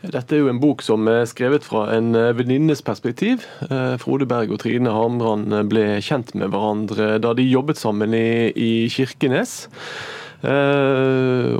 Dette 0.00 0.32
er 0.32 0.40
jo 0.40 0.48
en 0.48 0.60
bok 0.62 0.80
som 0.80 1.04
er 1.12 1.26
skrevet 1.28 1.66
fra 1.66 1.82
en 1.92 2.14
eh, 2.16 2.32
venninnes 2.32 2.80
perspektiv. 2.80 3.44
Eh, 3.68 3.98
Frode 4.00 4.24
Berg 4.28 4.48
og 4.54 4.62
Trine 4.62 4.94
Hamran 4.96 5.52
eh, 5.52 5.66
ble 5.68 6.00
kjent 6.00 6.32
med 6.40 6.48
hverandre 6.54 7.18
da 7.20 7.34
de 7.36 7.44
jobbet 7.44 7.76
sammen 7.76 8.16
i, 8.16 8.48
i 8.56 8.88
Kirkenes. 8.88 9.68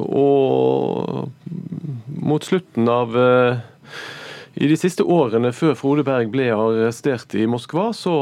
Og 0.01 1.29
mot 2.31 2.47
slutten 2.49 2.89
av 2.89 3.13
i 4.55 4.67
de 4.67 4.77
siste 4.79 5.05
årene 5.07 5.53
før 5.55 5.77
Frode 5.79 6.05
Berg 6.07 6.31
ble 6.33 6.49
arrestert 6.55 7.35
i 7.39 7.47
Moskva, 7.51 7.91
så 7.97 8.15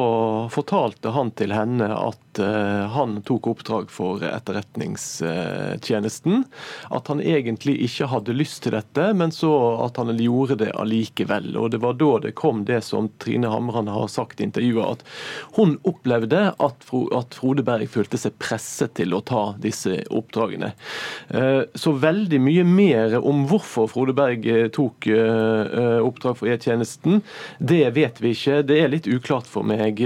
fortalte 0.52 1.12
han 1.14 1.32
til 1.38 1.54
henne 1.56 1.88
at 1.94 2.20
Eh, 2.38 2.88
han 2.88 3.22
tok 3.22 3.46
oppdrag 3.46 3.90
for 3.90 4.24
Etterretningstjenesten. 4.24 6.44
At 6.90 7.08
han 7.08 7.20
egentlig 7.20 7.82
ikke 7.86 8.06
hadde 8.12 8.32
lyst 8.36 8.62
til 8.64 8.72
dette, 8.76 9.14
men 9.14 9.30
så 9.34 9.82
at 9.84 9.96
han 10.00 10.18
gjorde 10.18 10.56
det 10.64 10.72
allikevel. 10.78 11.56
Og 11.56 11.70
Det 11.70 11.78
var 11.82 11.94
da 11.98 12.18
det 12.22 12.34
kom 12.38 12.64
det 12.68 12.80
som 12.86 13.08
Trine 13.18 13.48
Hamran 13.50 13.88
har 13.88 14.08
sagt 14.08 14.40
i 14.40 14.44
intervjuet, 14.46 14.98
at 14.98 15.02
hun 15.56 15.78
opplevde 15.88 16.52
at 16.58 16.84
Frode 16.88 17.62
Berg 17.66 17.88
følte 17.90 18.18
seg 18.20 18.32
presset 18.40 18.94
til 18.98 19.14
å 19.14 19.20
ta 19.20 19.54
disse 19.58 20.02
oppdragene. 20.10 20.72
Eh, 21.28 21.62
så 21.74 21.92
veldig 21.92 22.40
mye 22.42 22.64
mer 22.64 23.18
om 23.18 23.46
hvorfor 23.50 23.86
Frode 23.90 24.12
Berg 24.16 24.46
eh, 24.46 24.68
tok 24.72 25.08
oppdrag 25.08 26.17
for 26.24 26.50
E-tjenesten, 26.50 27.22
det 27.58 27.84
vet 27.96 28.18
vi 28.22 28.32
ikke. 28.34 28.60
Det 28.66 28.80
er 28.82 28.92
litt 28.92 29.08
uklart 29.10 29.48
for 29.48 29.66
meg 29.66 30.00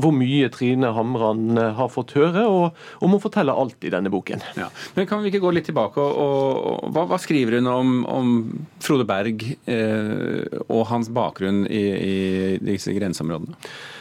hvor 0.00 0.14
mye 0.14 0.48
Trine 0.52 0.92
Hamran 0.96 1.58
har 1.76 1.90
fått 1.92 2.14
høre, 2.18 2.46
og, 2.48 2.78
om 3.04 3.14
hun 3.14 3.22
forteller 3.22 3.56
alt 3.56 3.84
i 3.84 3.92
denne 3.92 4.12
boken. 4.12 4.42
Ja. 4.58 4.68
Men 4.96 5.08
Kan 5.10 5.22
vi 5.22 5.30
ikke 5.32 5.42
gå 5.42 5.52
litt 5.54 5.68
tilbake, 5.68 6.00
og, 6.00 6.60
og 6.70 6.92
hva, 6.94 7.06
hva, 7.10 7.20
skriver 7.20 7.58
hun 7.58 7.70
om, 7.70 7.94
om 8.08 8.34
Frode 8.82 9.06
Berg 9.08 9.44
eh, 9.70 10.60
og 10.66 10.84
hans 10.90 11.10
bakgrunn 11.12 11.64
i, 11.66 11.84
i 12.10 12.18
disse 12.64 12.94
grenseområdene? 12.96 13.58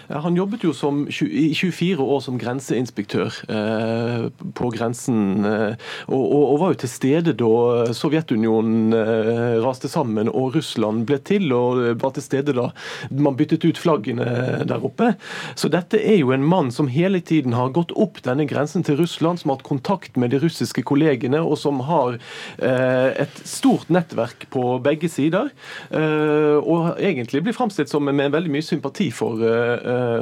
Han 0.10 0.38
jobbet 0.38 0.64
jo 0.66 0.74
som, 0.74 1.04
i 1.08 1.52
24 1.54 2.02
år 2.02 2.22
som 2.26 2.38
grenseinspektør 2.42 3.36
eh, 3.54 4.24
på 4.58 4.70
grensen, 4.74 5.46
eh, 5.46 5.76
og, 6.08 6.24
og, 6.24 6.44
og, 6.44 6.56
var 6.64 6.74
jo 6.74 6.80
til 6.84 6.92
stede 6.92 7.36
da 7.38 7.94
Sovjetunionen 7.96 8.96
eh, 8.98 9.60
raste 9.62 9.92
sammen 9.92 10.32
og 10.32 10.56
Russland 10.58 11.06
ble 11.10 11.20
til, 11.26 11.46
og 11.54 11.84
var 12.02 12.16
til 12.16 12.26
stede 12.26 12.56
da 12.58 12.70
man 13.14 13.38
byttet 13.38 13.68
ut 13.68 13.80
flaggene 13.80 14.66
der 14.70 14.86
oppe. 14.86 15.12
Så 15.60 15.70
dette 15.72 16.02
er 16.02 16.20
jo 16.24 16.34
en 16.34 16.46
mann 16.46 16.74
som 16.74 16.90
hele 16.90 17.22
tiden 17.22 17.54
har 17.58 17.74
gått 17.76 17.94
opp 17.94 18.22
denne 18.26 18.48
grensen 18.50 18.86
til 18.86 18.98
Russland, 19.00 19.42
som 19.42 19.54
har 19.54 19.60
hatt 19.60 19.68
kontakt 19.68 20.18
med 20.18 20.34
de 20.34 20.42
russiske 20.42 20.84
kollegene, 20.90 21.42
og 21.42 21.58
som 21.62 21.84
har 21.86 22.18
eh, 22.18 23.10
et 23.26 23.42
stort 23.46 23.90
nettverk 23.94 24.48
på 24.54 24.66
begge 24.84 25.10
sider. 25.12 25.52
Eh, 25.94 26.58
og 26.60 26.98
egentlig 26.98 27.44
blir 27.46 27.58
framstilt 27.58 27.92
som 27.92 28.10
med 28.10 28.34
veldig 28.34 28.54
mye 28.54 28.66
sympati 28.66 29.10
for 29.14 29.40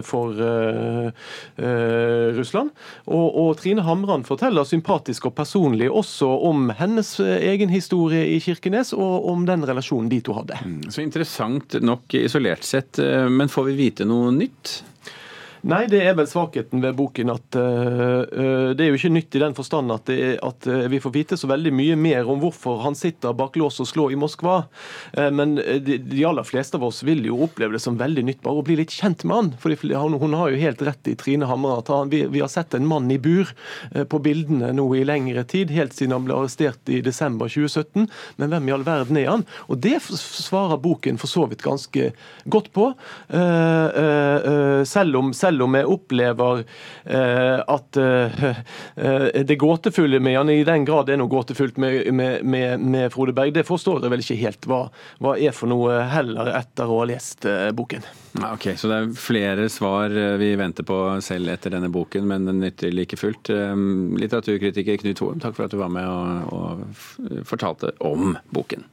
for 0.05 0.37
eh, 0.41 1.07
eh, 1.55 2.35
Russland. 2.37 2.73
Og, 3.05 3.27
og, 3.27 3.51
Trine 3.61 3.85
Hamran 3.85 4.25
forteller 4.27 4.67
sympatisk 4.67 5.29
og 5.29 5.35
personlig 5.37 5.89
også 5.91 6.29
om 6.49 6.69
hennes 6.77 7.13
egen 7.21 7.71
historie 7.73 8.25
i 8.35 8.41
Kirkenes, 8.43 8.93
og 8.97 9.29
om 9.31 9.45
den 9.47 9.65
relasjonen 9.67 10.11
de 10.11 10.21
to 10.25 10.35
hadde. 10.37 10.59
Mm, 10.65 10.83
så 10.93 11.03
interessant 11.05 11.79
nok 11.81 12.17
isolert 12.19 12.67
sett, 12.67 12.99
men 13.31 13.51
får 13.51 13.69
vi 13.69 13.79
vite 13.79 14.07
noe 14.07 14.33
nytt? 14.35 14.79
Nei, 15.65 15.85
det 15.89 16.03
er 16.05 16.13
vel 16.17 16.27
svakheten 16.29 16.83
ved 16.83 16.95
boken 16.97 17.31
at 17.33 17.57
uh, 17.57 18.73
det 18.77 18.83
er 18.83 18.91
jo 18.91 18.97
ikke 18.99 19.13
nytt 19.15 19.37
i 19.37 19.41
den 19.41 19.55
forstand 19.57 19.93
at, 19.93 20.05
det, 20.09 20.37
at 20.45 20.67
uh, 20.69 20.85
vi 20.91 20.99
får 21.01 21.13
vite 21.15 21.37
så 21.39 21.49
veldig 21.49 21.71
mye 21.73 21.95
mer 21.97 22.29
om 22.29 22.41
hvorfor 22.43 22.83
han 22.83 22.97
sitter 22.97 23.33
bak 23.37 23.57
lås 23.57 23.79
og 23.81 23.89
slå 23.89 24.07
i 24.13 24.19
Moskva. 24.19 24.59
Uh, 25.17 25.29
men 25.33 25.55
de, 25.57 25.97
de, 25.97 26.21
aller 26.27 26.45
fleste 26.45 26.77
av 26.77 26.85
oss 26.85 27.01
vil 27.07 27.25
jo 27.25 27.39
oppleve 27.47 27.77
det 27.77 27.81
som 27.81 27.97
veldig 27.97 28.25
nytt 28.27 28.43
bare 28.45 28.61
å 28.61 28.65
bli 28.67 28.77
litt 28.81 28.93
kjent 28.93 29.25
med 29.25 29.37
han. 29.37 29.51
For 29.61 29.73
hun, 29.73 30.17
hun 30.21 30.37
har 30.37 30.53
jo 30.53 30.61
helt 30.61 30.83
rett 30.85 31.09
i 31.09 31.15
Trine 31.17 31.49
Hamre 31.49 31.79
at 31.81 31.89
han, 31.93 32.11
vi, 32.13 32.23
vi, 32.29 32.43
har 32.43 32.53
sett 32.53 32.77
en 32.77 32.87
mann 32.87 33.09
i 33.13 33.19
bur 33.21 33.49
på 34.09 34.21
bildene 34.21 34.69
nå 34.75 34.85
i 34.95 35.05
lengre 35.07 35.43
tid, 35.47 35.71
helt 35.73 35.95
siden 35.95 36.13
han 36.13 36.27
ble 36.27 36.37
arrestert 36.37 36.91
i 36.91 37.01
desember 37.05 37.49
2017. 37.49 38.05
Men 38.37 38.53
hvem 38.53 38.69
i 38.69 38.75
all 38.75 38.85
verden 38.87 39.19
er 39.19 39.31
han? 39.31 39.47
Og 39.71 39.81
det 39.83 39.97
svarer 40.05 40.79
boken 40.83 41.17
for 41.21 41.31
så 41.31 41.47
vidt 41.49 41.65
ganske 41.65 42.11
godt 42.45 42.69
på. 42.75 42.89
selv 44.87 45.19
om 45.19 45.33
selv 45.33 45.46
om 45.63 45.77
jeg 45.77 45.87
opplever 45.87 46.63
eh, 47.05 47.59
at 47.61 47.99
eh, 48.01 48.47
eh, 48.95 49.43
det 49.47 49.57
gåtefulle 49.59 50.19
med 50.23 50.37
han, 50.37 50.51
i 50.51 50.65
den 50.67 50.85
grad 50.87 51.07
det 51.07 51.15
er 51.15 51.21
noe 51.21 51.31
gåtefullt 51.31 51.79
med, 51.81 52.11
med, 52.13 52.43
med, 52.43 52.83
med, 52.83 53.11
Frode 53.13 53.35
Berg, 53.37 53.53
det 53.55 53.65
forstår 53.67 54.03
jeg 54.03 54.13
vel 54.13 54.25
ikke 54.25 54.39
helt 54.41 54.67
hva, 54.69 54.81
hva 55.23 55.35
er 55.37 55.55
for 55.55 55.71
noe 55.71 56.01
heller 56.11 56.51
etter 56.57 56.89
å 56.89 57.01
ha 57.01 57.07
lest 57.13 57.47
eh, 57.49 57.69
boken. 57.77 58.05
ok, 58.43 58.69
Så 58.79 58.91
det 58.91 58.99
er 58.99 59.15
flere 59.21 59.69
svar 59.73 60.11
eh, 60.11 60.35
vi 60.41 60.51
venter 60.59 60.87
på 60.87 60.99
selv 61.25 61.53
etter 61.55 61.73
denne 61.77 61.91
boken, 61.93 62.27
men 62.27 62.49
den 62.49 62.61
nytter 62.63 62.93
like 62.93 63.19
fullt. 63.19 63.53
Litteraturkritiker 64.17 64.99
Knut 65.01 65.23
Hoem, 65.23 65.41
takk 65.43 65.57
for 65.57 65.67
at 65.67 65.73
du 65.73 65.79
var 65.81 65.93
med 65.93 66.07
og, 66.07 66.53
og 66.53 67.47
fortalte 67.47 67.93
om 68.03 68.35
boken. 68.53 68.85